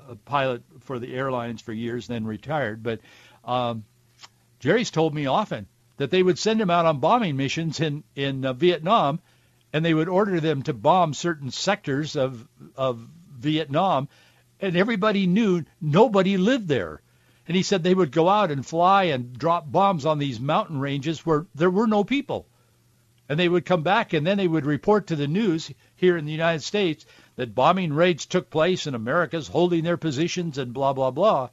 a 0.10 0.16
pilot 0.16 0.62
for 0.82 1.00
the 1.00 1.14
airlines 1.16 1.62
for 1.62 1.74
years, 1.74 2.08
then 2.08 2.26
retired. 2.26 2.84
But 2.84 3.00
um, 3.46 3.86
Jerry's 4.60 4.92
told 4.92 5.14
me 5.14 5.26
often 5.26 5.68
that 5.98 6.12
they 6.12 6.22
would 6.22 6.38
send 6.38 6.62
him 6.62 6.70
out 6.70 6.86
on 6.86 7.00
bombing 7.00 7.38
missions 7.38 7.80
in 7.80 8.04
in 8.16 8.46
uh, 8.46 8.54
Vietnam, 8.54 9.20
and 9.72 9.86
they 9.86 9.94
would 9.94 10.10
order 10.10 10.40
them 10.40 10.64
to 10.64 10.74
bomb 10.74 11.14
certain 11.14 11.52
sectors 11.52 12.16
of 12.16 12.48
of 12.76 13.08
Vietnam, 13.38 14.10
and 14.60 14.76
everybody 14.76 15.28
knew 15.28 15.64
nobody 15.80 16.38
lived 16.38 16.68
there. 16.68 17.02
And 17.48 17.56
he 17.56 17.64
said 17.64 17.82
they 17.82 17.96
would 17.96 18.12
go 18.12 18.30
out 18.30 18.52
and 18.52 18.64
fly 18.64 19.06
and 19.06 19.36
drop 19.38 19.72
bombs 19.72 20.06
on 20.06 20.20
these 20.20 20.40
mountain 20.40 20.80
ranges 20.80 21.26
where 21.26 21.48
there 21.56 21.72
were 21.72 21.88
no 21.88 22.04
people. 22.04 22.48
And 23.28 23.40
they 23.40 23.50
would 23.50 23.66
come 23.66 23.82
back 23.82 24.14
and 24.14 24.26
then 24.26 24.38
they 24.38 24.48
would 24.48 24.66
report 24.66 25.08
to 25.08 25.16
the 25.16 25.28
news 25.28 25.72
here 25.96 26.16
in 26.16 26.26
the 26.26 26.32
United 26.32 26.62
States 26.62 27.06
that 27.38 27.56
bombing 27.56 27.94
raids 27.94 28.26
took 28.26 28.50
place 28.50 28.86
and 28.86 28.96
America's 28.96 29.48
holding 29.48 29.84
their 29.84 29.98
positions 29.98 30.58
and 30.58 30.74
blah, 30.74 30.94
blah, 30.94 31.10
blah. 31.10 31.50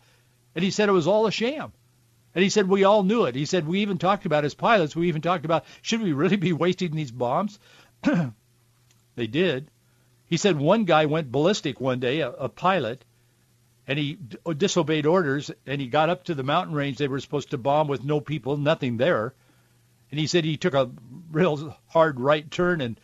And 0.55 0.63
he 0.65 0.71
said 0.71 0.89
it 0.89 0.93
was 0.93 1.07
all 1.07 1.27
a 1.27 1.33
sham. 1.33 1.73
And 2.35 2.43
he 2.43 2.51
said 2.51 2.69
we 2.69 2.85
all 2.85 3.03
knew 3.03 3.25
it. 3.25 3.35
He 3.35 3.47
said 3.47 3.67
we 3.67 3.81
even 3.81 3.97
talked 3.97 4.27
about 4.27 4.45
as 4.45 4.53
pilots, 4.53 4.95
we 4.95 5.09
even 5.09 5.23
talked 5.23 5.47
about 5.47 5.65
should 5.81 6.03
we 6.03 6.13
really 6.13 6.37
be 6.37 6.53
wasting 6.53 6.95
these 6.95 7.11
bombs? 7.11 7.59
they 9.17 9.27
did. 9.27 9.71
He 10.27 10.37
said 10.37 10.59
one 10.59 10.85
guy 10.85 11.07
went 11.07 11.31
ballistic 11.31 11.81
one 11.81 12.01
day, 12.01 12.21
a, 12.21 12.31
a 12.31 12.49
pilot, 12.49 13.05
and 13.87 13.99
he 13.99 14.15
d- 14.15 14.39
uh, 14.45 14.53
disobeyed 14.53 15.07
orders, 15.07 15.51
and 15.67 15.81
he 15.81 15.87
got 15.87 16.11
up 16.11 16.25
to 16.25 16.35
the 16.35 16.43
mountain 16.43 16.75
range 16.75 16.99
they 16.99 17.09
were 17.09 17.21
supposed 17.21 17.51
to 17.51 17.59
bomb 17.59 17.87
with 17.87 18.03
no 18.03 18.21
people, 18.21 18.57
nothing 18.57 18.97
there. 18.97 19.35
And 20.11 20.19
he 20.19 20.27
said 20.27 20.45
he 20.45 20.57
took 20.57 20.75
a 20.75 20.91
real 21.31 21.77
hard 21.89 22.19
right 22.19 22.49
turn 22.51 22.81
and 22.81 22.99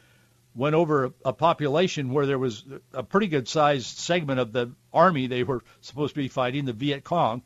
went 0.54 0.74
over 0.74 1.06
a, 1.06 1.12
a 1.26 1.32
population 1.32 2.12
where 2.12 2.26
there 2.26 2.38
was 2.38 2.64
a 2.92 3.02
pretty 3.02 3.28
good 3.28 3.48
sized 3.48 3.98
segment 3.98 4.40
of 4.40 4.52
the 4.52 4.72
army 4.92 5.26
they 5.26 5.44
were 5.44 5.62
supposed 5.80 6.14
to 6.14 6.20
be 6.20 6.28
fighting, 6.28 6.64
the 6.64 6.72
Viet 6.72 7.04
Cong, 7.04 7.42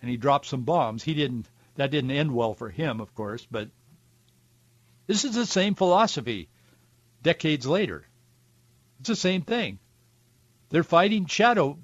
and 0.00 0.10
he 0.10 0.16
dropped 0.16 0.46
some 0.46 0.62
bombs. 0.62 1.02
He 1.02 1.14
didn't. 1.14 1.48
That 1.76 1.90
didn't 1.90 2.10
end 2.10 2.34
well 2.34 2.52
for 2.52 2.68
him, 2.68 3.00
of 3.00 3.14
course, 3.14 3.46
but 3.50 3.70
this 5.06 5.24
is 5.24 5.34
the 5.34 5.46
same 5.46 5.74
philosophy 5.74 6.50
decades 7.22 7.66
later. 7.66 8.04
It's 9.00 9.08
the 9.08 9.16
same 9.16 9.42
thing. 9.42 9.78
They're 10.70 10.84
fighting 10.84 11.26
shadow 11.26 11.78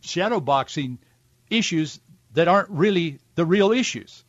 shadow 0.00 0.40
boxing 0.40 0.98
issues 1.50 2.00
that 2.34 2.48
aren't 2.48 2.70
really 2.70 3.18
the 3.34 3.44
real 3.44 3.72
issues. 3.72 4.24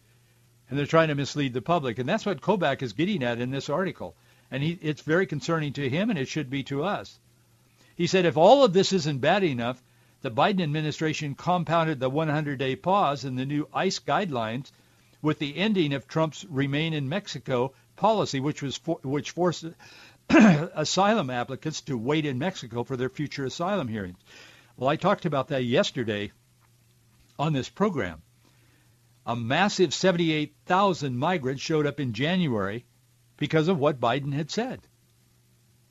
And 0.70 0.78
they're 0.78 0.86
trying 0.86 1.08
to 1.10 1.16
mislead 1.16 1.54
the 1.54 1.62
public. 1.62 2.00
And 2.00 2.08
that's 2.08 2.26
what 2.26 2.42
Kobach 2.42 2.82
is 2.82 2.94
getting 2.94 3.24
at 3.24 3.40
in 3.40 3.52
this 3.52 3.70
article. 3.70 4.16
And 4.52 4.64
he, 4.64 4.78
it's 4.82 5.02
very 5.02 5.26
concerning 5.26 5.74
to 5.74 5.90
him, 5.90 6.10
and 6.10 6.18
it 6.18 6.28
should 6.28 6.50
be 6.50 6.64
to 6.64 6.84
us. 6.84 7.20
He 7.96 8.08
said 8.08 8.26
if 8.26 8.38
all 8.38 8.64
of 8.64 8.74
this 8.74 8.94
isn't 8.94 9.20
bad 9.20 9.44
enough, 9.44 9.82
the 10.22 10.32
Biden 10.32 10.62
administration 10.62 11.36
compounded 11.36 12.00
the 12.00 12.10
100-day 12.10 12.76
pause 12.78 13.26
in 13.26 13.36
the 13.36 13.46
new 13.46 13.68
ICE 13.74 14.00
guidelines 14.00 14.72
with 15.22 15.40
the 15.40 15.58
ending 15.58 15.94
of 15.94 16.08
Trump's 16.08 16.46
remain 16.46 16.94
in 16.94 17.10
Mexico 17.10 17.74
policy, 18.00 18.40
which 18.40 18.62
was 18.62 18.78
for, 18.78 18.98
which 19.04 19.32
forced 19.32 19.66
asylum 20.30 21.30
applicants 21.30 21.82
to 21.82 21.98
wait 21.98 22.26
in 22.26 22.40
Mexico 22.40 22.84
for 22.84 22.96
their 22.96 23.10
future 23.10 23.46
asylum 23.46 23.90
hearings. 23.90 24.18
Well, 24.78 24.90
I 24.90 24.96
talked 24.96 25.26
about 25.26 25.50
that 25.50 25.66
yesterday 25.66 26.32
on 27.38 27.52
this 27.52 27.68
program. 27.68 28.22
A 29.26 29.36
massive 29.36 29.94
78,000 29.94 31.18
migrants 31.18 31.62
showed 31.62 31.86
up 31.86 32.00
in 32.00 32.14
January 32.14 32.86
because 33.36 33.68
of 33.68 33.78
what 33.78 34.00
Biden 34.00 34.34
had 34.34 34.50
said. 34.50 34.80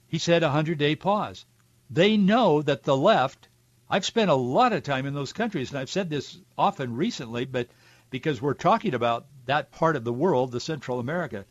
He 0.06 0.18
said 0.18 0.42
a 0.42 0.48
100-day 0.48 0.96
pause. 0.96 1.44
They 1.90 2.16
know 2.16 2.62
that 2.62 2.84
the 2.84 2.96
left, 2.96 3.48
I've 3.90 4.06
spent 4.06 4.30
a 4.30 4.34
lot 4.34 4.72
of 4.72 4.82
time 4.82 5.04
in 5.04 5.14
those 5.14 5.34
countries, 5.34 5.70
and 5.70 5.78
I've 5.78 5.90
said 5.90 6.08
this 6.08 6.38
often 6.56 6.96
recently, 6.96 7.44
but 7.44 7.68
because 8.08 8.40
we're 8.40 8.54
talking 8.54 8.94
about 8.94 9.26
that 9.44 9.72
part 9.72 9.96
of 9.96 10.04
the 10.04 10.12
world, 10.12 10.52
the 10.52 10.60
Central 10.60 10.98
America. 10.98 11.44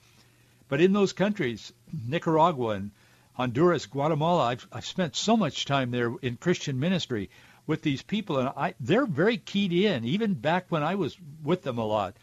But 0.69 0.81
in 0.81 0.93
those 0.93 1.13
countries, 1.13 1.71
Nicaragua 2.07 2.69
and 2.69 2.91
Honduras, 3.37 3.85
Guatemala. 3.85 4.45
I've, 4.45 4.67
I've 4.71 4.85
spent 4.85 5.15
so 5.15 5.37
much 5.37 5.65
time 5.65 5.91
there 5.91 6.11
in 6.23 6.37
Christian 6.37 6.79
ministry 6.79 7.29
with 7.67 7.83
these 7.83 8.01
people, 8.01 8.39
and 8.39 8.49
I, 8.57 8.73
they're 8.79 9.05
very 9.05 9.37
keyed 9.37 9.71
in. 9.71 10.05
Even 10.05 10.33
back 10.33 10.65
when 10.69 10.81
I 10.81 10.95
was 10.95 11.15
with 11.43 11.61
them 11.61 11.77
a 11.77 11.85
lot, 11.85 12.17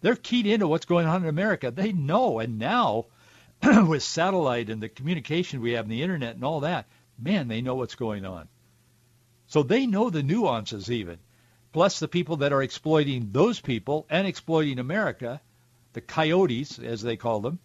they're 0.00 0.14
keyed 0.14 0.46
into 0.46 0.68
what's 0.68 0.86
going 0.86 1.08
on 1.08 1.24
in 1.24 1.28
America. 1.28 1.72
They 1.72 1.90
know, 1.90 2.38
and 2.38 2.58
now 2.58 3.06
with 3.62 4.04
satellite 4.04 4.70
and 4.70 4.80
the 4.80 4.88
communication 4.88 5.60
we 5.60 5.72
have 5.72 5.86
and 5.86 5.92
the 5.92 6.04
internet 6.04 6.36
and 6.36 6.44
all 6.44 6.60
that, 6.60 6.86
man, 7.18 7.48
they 7.48 7.60
know 7.60 7.74
what's 7.74 7.96
going 7.96 8.24
on. 8.24 8.46
So 9.48 9.64
they 9.64 9.88
know 9.88 10.08
the 10.08 10.22
nuances 10.22 10.88
even. 10.88 11.18
Plus 11.72 11.98
the 11.98 12.06
people 12.06 12.36
that 12.36 12.52
are 12.52 12.62
exploiting 12.62 13.32
those 13.32 13.58
people 13.58 14.06
and 14.08 14.24
exploiting 14.24 14.78
America, 14.78 15.40
the 15.94 16.00
coyotes, 16.00 16.78
as 16.78 17.02
they 17.02 17.16
call 17.16 17.40
them, 17.40 17.58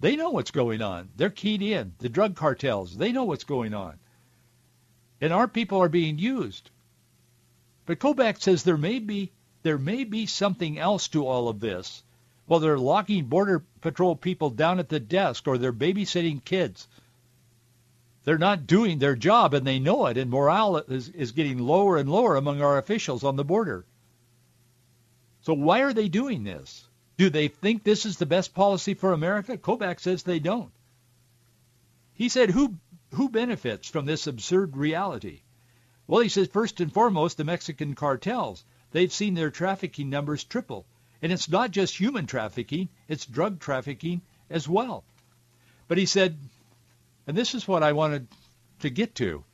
they 0.00 0.16
know 0.16 0.30
what's 0.30 0.50
going 0.50 0.80
on. 0.82 1.08
They're 1.16 1.30
keyed 1.30 1.62
in. 1.62 1.92
The 1.98 2.08
drug 2.08 2.36
cartels, 2.36 2.96
they 2.96 3.12
know 3.12 3.24
what's 3.24 3.44
going 3.44 3.74
on. 3.74 3.98
And 5.20 5.32
our 5.32 5.48
people 5.48 5.82
are 5.82 5.88
being 5.88 6.18
used. 6.18 6.70
But 7.86 7.98
Kobach 7.98 8.40
says 8.40 8.62
there 8.62 8.76
may 8.76 8.98
be 8.98 9.32
there 9.62 9.78
may 9.78 10.04
be 10.04 10.26
something 10.26 10.78
else 10.78 11.08
to 11.08 11.26
all 11.26 11.48
of 11.48 11.58
this. 11.58 12.02
Well, 12.46 12.60
they're 12.60 12.78
locking 12.78 13.26
border 13.26 13.64
patrol 13.80 14.14
people 14.14 14.50
down 14.50 14.78
at 14.78 14.88
the 14.88 15.00
desk 15.00 15.48
or 15.48 15.58
they're 15.58 15.72
babysitting 15.72 16.44
kids. 16.44 16.86
They're 18.24 18.38
not 18.38 18.66
doing 18.66 18.98
their 18.98 19.16
job 19.16 19.52
and 19.54 19.66
they 19.66 19.78
know 19.78 20.06
it 20.06 20.16
and 20.16 20.30
morale 20.30 20.76
is, 20.76 21.08
is 21.08 21.32
getting 21.32 21.58
lower 21.58 21.96
and 21.96 22.10
lower 22.10 22.36
among 22.36 22.62
our 22.62 22.78
officials 22.78 23.24
on 23.24 23.36
the 23.36 23.44
border. 23.44 23.84
So 25.42 25.54
why 25.54 25.80
are 25.80 25.92
they 25.92 26.08
doing 26.08 26.44
this? 26.44 26.87
Do 27.18 27.30
they 27.30 27.48
think 27.48 27.82
this 27.82 28.06
is 28.06 28.16
the 28.16 28.26
best 28.26 28.54
policy 28.54 28.94
for 28.94 29.12
America? 29.12 29.58
Kobach 29.58 29.98
says 29.98 30.22
they 30.22 30.38
don't. 30.38 30.70
He 32.14 32.28
said, 32.28 32.50
who, 32.50 32.76
who 33.14 33.28
benefits 33.28 33.88
from 33.88 34.06
this 34.06 34.28
absurd 34.28 34.76
reality? 34.76 35.40
Well, 36.06 36.22
he 36.22 36.28
says, 36.28 36.48
first 36.48 36.80
and 36.80 36.92
foremost, 36.92 37.36
the 37.36 37.44
Mexican 37.44 37.96
cartels. 37.96 38.64
They've 38.92 39.12
seen 39.12 39.34
their 39.34 39.50
trafficking 39.50 40.08
numbers 40.08 40.44
triple. 40.44 40.86
And 41.20 41.32
it's 41.32 41.48
not 41.48 41.72
just 41.72 41.98
human 41.98 42.26
trafficking, 42.26 42.88
it's 43.08 43.26
drug 43.26 43.58
trafficking 43.58 44.22
as 44.48 44.68
well. 44.68 45.02
But 45.88 45.98
he 45.98 46.06
said, 46.06 46.38
and 47.26 47.36
this 47.36 47.54
is 47.54 47.66
what 47.66 47.82
I 47.82 47.92
wanted 47.92 48.28
to 48.80 48.90
get 48.90 49.16
to. 49.16 49.44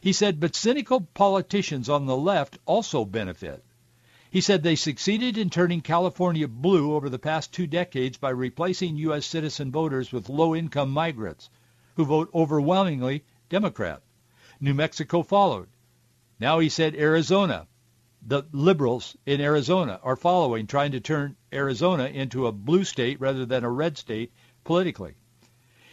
He 0.00 0.14
said, 0.14 0.40
but 0.40 0.56
cynical 0.56 1.02
politicians 1.14 1.90
on 1.90 2.06
the 2.06 2.16
left 2.16 2.58
also 2.64 3.04
benefit. 3.04 3.62
He 4.32 4.40
said 4.40 4.62
they 4.62 4.76
succeeded 4.76 5.36
in 5.36 5.50
turning 5.50 5.82
California 5.82 6.48
blue 6.48 6.94
over 6.94 7.10
the 7.10 7.18
past 7.18 7.52
two 7.52 7.66
decades 7.66 8.16
by 8.16 8.30
replacing 8.30 8.96
U.S. 8.96 9.26
citizen 9.26 9.70
voters 9.70 10.10
with 10.10 10.30
low-income 10.30 10.90
migrants 10.90 11.50
who 11.96 12.06
vote 12.06 12.30
overwhelmingly 12.32 13.24
Democrat. 13.50 14.00
New 14.58 14.72
Mexico 14.72 15.22
followed. 15.22 15.68
Now 16.40 16.60
he 16.60 16.70
said 16.70 16.94
Arizona. 16.94 17.66
The 18.26 18.44
liberals 18.52 19.18
in 19.26 19.42
Arizona 19.42 20.00
are 20.02 20.16
following, 20.16 20.66
trying 20.66 20.92
to 20.92 21.00
turn 21.00 21.36
Arizona 21.52 22.06
into 22.06 22.46
a 22.46 22.52
blue 22.52 22.84
state 22.84 23.20
rather 23.20 23.44
than 23.44 23.64
a 23.64 23.70
red 23.70 23.98
state 23.98 24.32
politically. 24.64 25.12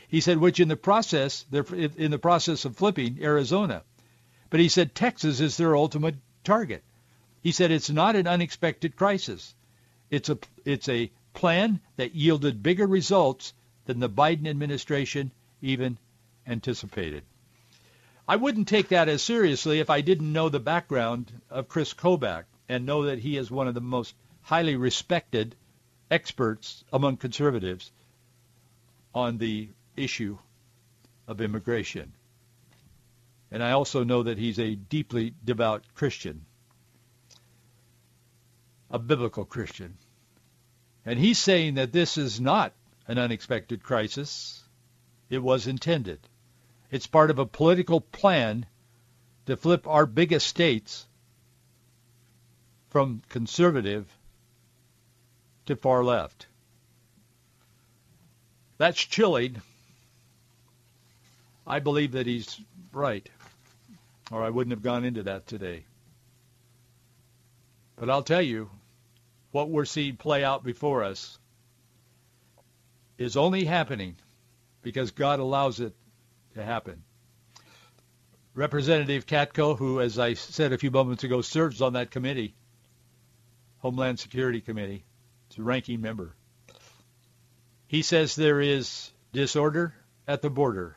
He 0.07 0.21
said, 0.21 0.37
which 0.37 0.61
in 0.61 0.69
the 0.69 0.77
process, 0.77 1.43
they're 1.51 1.65
in 1.75 2.09
the 2.09 2.17
process 2.17 2.63
of 2.63 2.77
flipping 2.77 3.21
Arizona. 3.21 3.83
But 4.49 4.61
he 4.61 4.69
said 4.69 4.95
Texas 4.95 5.41
is 5.41 5.57
their 5.57 5.75
ultimate 5.75 6.15
target. 6.45 6.85
He 7.41 7.51
said 7.51 7.71
it's 7.71 7.89
not 7.89 8.15
an 8.15 8.27
unexpected 8.27 8.95
crisis. 8.95 9.55
It's 10.09 10.29
a, 10.29 10.37
it's 10.65 10.89
a 10.89 11.11
plan 11.33 11.79
that 11.95 12.15
yielded 12.15 12.61
bigger 12.61 12.85
results 12.85 13.53
than 13.85 13.99
the 13.99 14.09
Biden 14.09 14.47
administration 14.47 15.31
even 15.61 15.97
anticipated. 16.45 17.23
I 18.27 18.35
wouldn't 18.35 18.67
take 18.67 18.89
that 18.89 19.09
as 19.09 19.21
seriously 19.21 19.79
if 19.79 19.89
I 19.89 20.01
didn't 20.01 20.33
know 20.33 20.49
the 20.49 20.59
background 20.59 21.31
of 21.49 21.69
Chris 21.69 21.93
Kobach 21.93 22.45
and 22.67 22.85
know 22.85 23.05
that 23.05 23.19
he 23.19 23.37
is 23.37 23.49
one 23.49 23.67
of 23.67 23.73
the 23.73 23.81
most 23.81 24.13
highly 24.41 24.75
respected 24.75 25.55
experts 26.11 26.83
among 26.91 27.17
conservatives 27.17 27.91
on 29.15 29.37
the 29.37 29.69
issue 29.95 30.37
of 31.27 31.41
immigration. 31.41 32.11
And 33.51 33.63
I 33.63 33.71
also 33.71 34.03
know 34.03 34.23
that 34.23 34.37
he's 34.37 34.59
a 34.59 34.75
deeply 34.75 35.33
devout 35.43 35.83
Christian 35.95 36.45
a 38.91 38.99
biblical 38.99 39.45
Christian. 39.45 39.97
And 41.05 41.19
he's 41.19 41.39
saying 41.39 41.75
that 41.75 41.91
this 41.91 42.17
is 42.17 42.39
not 42.39 42.73
an 43.07 43.17
unexpected 43.17 43.83
crisis. 43.83 44.63
It 45.29 45.39
was 45.39 45.67
intended. 45.67 46.19
It's 46.91 47.07
part 47.07 47.29
of 47.29 47.39
a 47.39 47.45
political 47.45 48.01
plan 48.01 48.65
to 49.45 49.57
flip 49.57 49.87
our 49.87 50.05
biggest 50.05 50.47
states 50.47 51.05
from 52.89 53.21
conservative 53.29 54.05
to 55.67 55.75
far 55.75 56.03
left. 56.03 56.47
That's 58.77 58.99
chilling. 58.99 59.61
I 61.67 61.79
believe 61.79 62.13
that 62.13 62.25
he's 62.25 62.59
right, 62.91 63.29
or 64.31 64.43
I 64.43 64.49
wouldn't 64.49 64.71
have 64.71 64.81
gone 64.81 65.05
into 65.05 65.23
that 65.23 65.45
today. 65.45 65.85
But 67.97 68.09
I'll 68.09 68.23
tell 68.23 68.41
you, 68.41 68.69
what 69.51 69.69
we're 69.69 69.85
seeing 69.85 70.15
play 70.15 70.43
out 70.43 70.63
before 70.63 71.03
us 71.03 71.37
is 73.17 73.35
only 73.35 73.65
happening 73.65 74.15
because 74.81 75.11
God 75.11 75.39
allows 75.39 75.79
it 75.79 75.93
to 76.55 76.63
happen. 76.63 77.03
Representative 78.53 79.25
Katko, 79.25 79.77
who, 79.77 80.01
as 80.01 80.19
I 80.19 80.33
said 80.33 80.73
a 80.73 80.77
few 80.77 80.91
moments 80.91 81.23
ago, 81.23 81.41
serves 81.41 81.81
on 81.81 81.93
that 81.93 82.11
committee, 82.11 82.55
Homeland 83.79 84.19
Security 84.19 84.61
Committee, 84.61 85.05
is 85.51 85.57
a 85.57 85.63
ranking 85.63 86.01
member. 86.01 86.35
He 87.87 88.01
says 88.01 88.35
there 88.35 88.61
is 88.61 89.11
disorder 89.31 89.93
at 90.27 90.41
the 90.41 90.49
border 90.49 90.95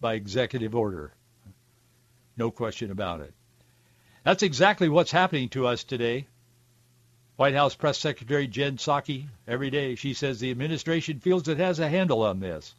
by 0.00 0.14
executive 0.14 0.74
order. 0.74 1.12
No 2.36 2.50
question 2.50 2.90
about 2.90 3.20
it. 3.20 3.34
That's 4.24 4.42
exactly 4.42 4.88
what's 4.88 5.10
happening 5.10 5.50
to 5.50 5.66
us 5.66 5.84
today. 5.84 6.26
White 7.36 7.54
House 7.54 7.74
Press 7.74 7.98
Secretary 7.98 8.46
Jen 8.46 8.76
Psaki, 8.76 9.26
every 9.48 9.70
day 9.70 9.96
she 9.96 10.14
says 10.14 10.38
the 10.38 10.52
administration 10.52 11.18
feels 11.18 11.48
it 11.48 11.58
has 11.58 11.80
a 11.80 11.88
handle 11.88 12.22
on 12.22 12.38
this. 12.38 12.74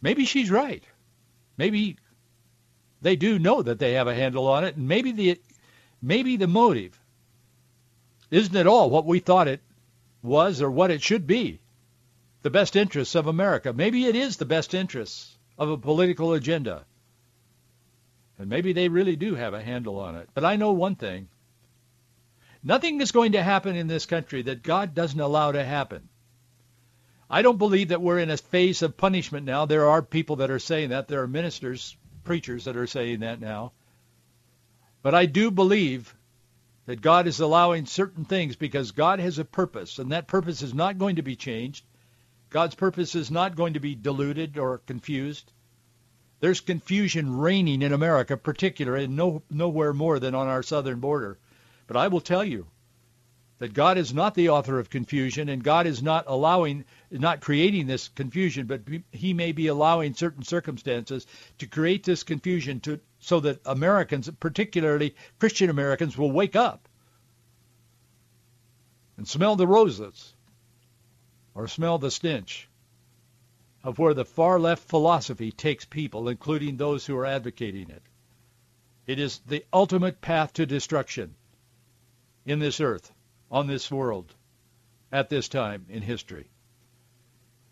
Maybe 0.00 0.24
she's 0.24 0.50
right. 0.50 0.84
Maybe 1.56 1.96
they 3.02 3.16
do 3.16 3.38
know 3.38 3.62
that 3.62 3.78
they 3.78 3.94
have 3.94 4.06
a 4.06 4.14
handle 4.14 4.46
on 4.46 4.64
it, 4.64 4.76
and 4.76 4.86
maybe 4.86 5.12
the 5.12 5.40
maybe 6.00 6.36
the 6.36 6.46
motive 6.46 6.98
isn't 8.30 8.56
at 8.56 8.66
all 8.66 8.88
what 8.88 9.04
we 9.04 9.18
thought 9.18 9.48
it 9.48 9.60
was 10.22 10.62
or 10.62 10.70
what 10.70 10.90
it 10.90 11.02
should 11.02 11.26
be. 11.26 11.58
The 12.42 12.50
best 12.50 12.76
interests 12.76 13.16
of 13.16 13.26
America. 13.26 13.72
Maybe 13.72 14.06
it 14.06 14.14
is 14.14 14.36
the 14.36 14.44
best 14.44 14.74
interests 14.74 15.36
of 15.58 15.68
a 15.70 15.76
political 15.76 16.32
agenda. 16.32 16.84
And 18.38 18.48
maybe 18.48 18.72
they 18.72 18.88
really 18.88 19.16
do 19.16 19.34
have 19.34 19.52
a 19.52 19.62
handle 19.62 19.98
on 19.98 20.14
it. 20.14 20.28
But 20.32 20.44
I 20.44 20.56
know 20.56 20.72
one 20.72 20.94
thing. 20.94 21.28
Nothing 22.62 23.00
is 23.00 23.12
going 23.12 23.32
to 23.32 23.42
happen 23.42 23.74
in 23.74 23.86
this 23.86 24.06
country 24.06 24.42
that 24.42 24.62
God 24.62 24.94
doesn't 24.94 25.18
allow 25.18 25.52
to 25.52 25.64
happen. 25.64 26.08
I 27.28 27.42
don't 27.42 27.58
believe 27.58 27.88
that 27.88 28.02
we're 28.02 28.18
in 28.18 28.30
a 28.30 28.36
phase 28.36 28.82
of 28.82 28.96
punishment 28.96 29.46
now. 29.46 29.64
There 29.64 29.88
are 29.88 30.02
people 30.02 30.36
that 30.36 30.50
are 30.50 30.58
saying 30.58 30.90
that. 30.90 31.08
There 31.08 31.22
are 31.22 31.28
ministers, 31.28 31.96
preachers 32.24 32.64
that 32.64 32.76
are 32.76 32.86
saying 32.86 33.20
that 33.20 33.40
now. 33.40 33.72
But 35.02 35.14
I 35.14 35.26
do 35.26 35.50
believe 35.50 36.14
that 36.86 37.00
God 37.00 37.26
is 37.26 37.40
allowing 37.40 37.86
certain 37.86 38.24
things 38.24 38.56
because 38.56 38.90
God 38.90 39.20
has 39.20 39.38
a 39.38 39.44
purpose, 39.44 39.98
and 39.98 40.12
that 40.12 40.26
purpose 40.26 40.60
is 40.60 40.74
not 40.74 40.98
going 40.98 41.16
to 41.16 41.22
be 41.22 41.36
changed. 41.36 41.84
God's 42.50 42.74
purpose 42.74 43.14
is 43.14 43.30
not 43.30 43.54
going 43.54 43.74
to 43.74 43.80
be 43.80 43.94
diluted 43.94 44.58
or 44.58 44.78
confused. 44.78 45.50
There's 46.40 46.60
confusion 46.60 47.38
reigning 47.38 47.82
in 47.82 47.92
America, 47.92 48.36
particularly, 48.36 49.04
and 49.04 49.14
no, 49.14 49.42
nowhere 49.48 49.92
more 49.92 50.18
than 50.18 50.34
on 50.34 50.48
our 50.48 50.64
southern 50.64 50.98
border. 50.98 51.38
But 51.90 51.96
I 51.96 52.06
will 52.06 52.20
tell 52.20 52.44
you 52.44 52.68
that 53.58 53.74
God 53.74 53.98
is 53.98 54.14
not 54.14 54.36
the 54.36 54.50
author 54.50 54.78
of 54.78 54.90
confusion, 54.90 55.48
and 55.48 55.60
God 55.60 55.88
is 55.88 56.00
not 56.00 56.24
allowing, 56.28 56.84
not 57.10 57.40
creating 57.40 57.88
this 57.88 58.06
confusion, 58.06 58.68
but 58.68 58.82
He 59.10 59.34
may 59.34 59.50
be 59.50 59.66
allowing 59.66 60.14
certain 60.14 60.44
circumstances 60.44 61.26
to 61.58 61.66
create 61.66 62.04
this 62.04 62.22
confusion 62.22 62.78
to, 62.82 63.00
so 63.18 63.40
that 63.40 63.60
Americans, 63.66 64.30
particularly 64.38 65.16
Christian 65.40 65.68
Americans, 65.68 66.16
will 66.16 66.30
wake 66.30 66.54
up 66.54 66.88
and 69.16 69.26
smell 69.26 69.56
the 69.56 69.66
roses 69.66 70.32
or 71.56 71.66
smell 71.66 71.98
the 71.98 72.12
stench 72.12 72.68
of 73.82 73.98
where 73.98 74.14
the 74.14 74.24
far 74.24 74.60
left 74.60 74.88
philosophy 74.88 75.50
takes 75.50 75.84
people, 75.86 76.28
including 76.28 76.76
those 76.76 77.04
who 77.04 77.16
are 77.16 77.26
advocating 77.26 77.90
it. 77.90 78.02
It 79.08 79.18
is 79.18 79.40
the 79.44 79.64
ultimate 79.72 80.20
path 80.20 80.52
to 80.52 80.66
destruction 80.66 81.34
in 82.44 82.58
this 82.58 82.80
earth, 82.80 83.12
on 83.50 83.66
this 83.66 83.90
world, 83.90 84.34
at 85.10 85.28
this 85.28 85.48
time 85.48 85.86
in 85.88 86.02
history. 86.02 86.50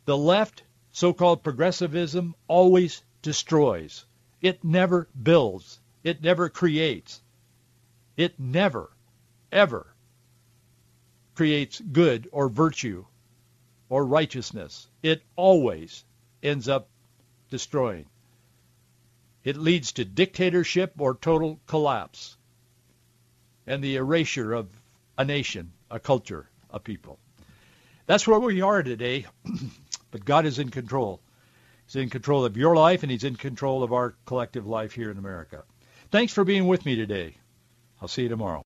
The 0.04 0.16
left, 0.16 0.62
so-called 0.92 1.42
progressivism, 1.42 2.34
always 2.46 3.02
destroys. 3.20 4.06
It 4.40 4.64
never 4.64 5.08
builds. 5.20 5.80
It 6.02 6.22
never 6.22 6.48
creates. 6.48 7.22
It 8.16 8.40
never, 8.40 8.90
ever 9.52 9.94
creates 11.34 11.80
good 11.80 12.28
or 12.32 12.48
virtue 12.48 13.04
or 13.88 14.06
righteousness. 14.06 14.88
It 15.02 15.22
always 15.36 16.04
ends 16.42 16.68
up 16.68 16.88
destroying. 17.50 18.06
It 19.44 19.56
leads 19.56 19.92
to 19.92 20.04
dictatorship 20.04 20.94
or 20.98 21.14
total 21.14 21.60
collapse 21.66 22.37
and 23.68 23.84
the 23.84 23.96
erasure 23.96 24.54
of 24.54 24.68
a 25.16 25.24
nation, 25.24 25.72
a 25.90 26.00
culture, 26.00 26.48
a 26.70 26.80
people. 26.80 27.18
That's 28.06 28.26
where 28.26 28.40
we 28.40 28.62
are 28.62 28.82
today, 28.82 29.26
but 30.10 30.24
God 30.24 30.46
is 30.46 30.58
in 30.58 30.70
control. 30.70 31.20
He's 31.86 31.96
in 31.96 32.08
control 32.08 32.44
of 32.44 32.56
your 32.56 32.74
life, 32.74 33.02
and 33.02 33.12
he's 33.12 33.24
in 33.24 33.36
control 33.36 33.82
of 33.82 33.92
our 33.92 34.14
collective 34.24 34.66
life 34.66 34.92
here 34.92 35.10
in 35.10 35.18
America. 35.18 35.64
Thanks 36.10 36.32
for 36.32 36.44
being 36.44 36.66
with 36.66 36.86
me 36.86 36.96
today. 36.96 37.36
I'll 38.00 38.08
see 38.08 38.22
you 38.22 38.28
tomorrow. 38.30 38.64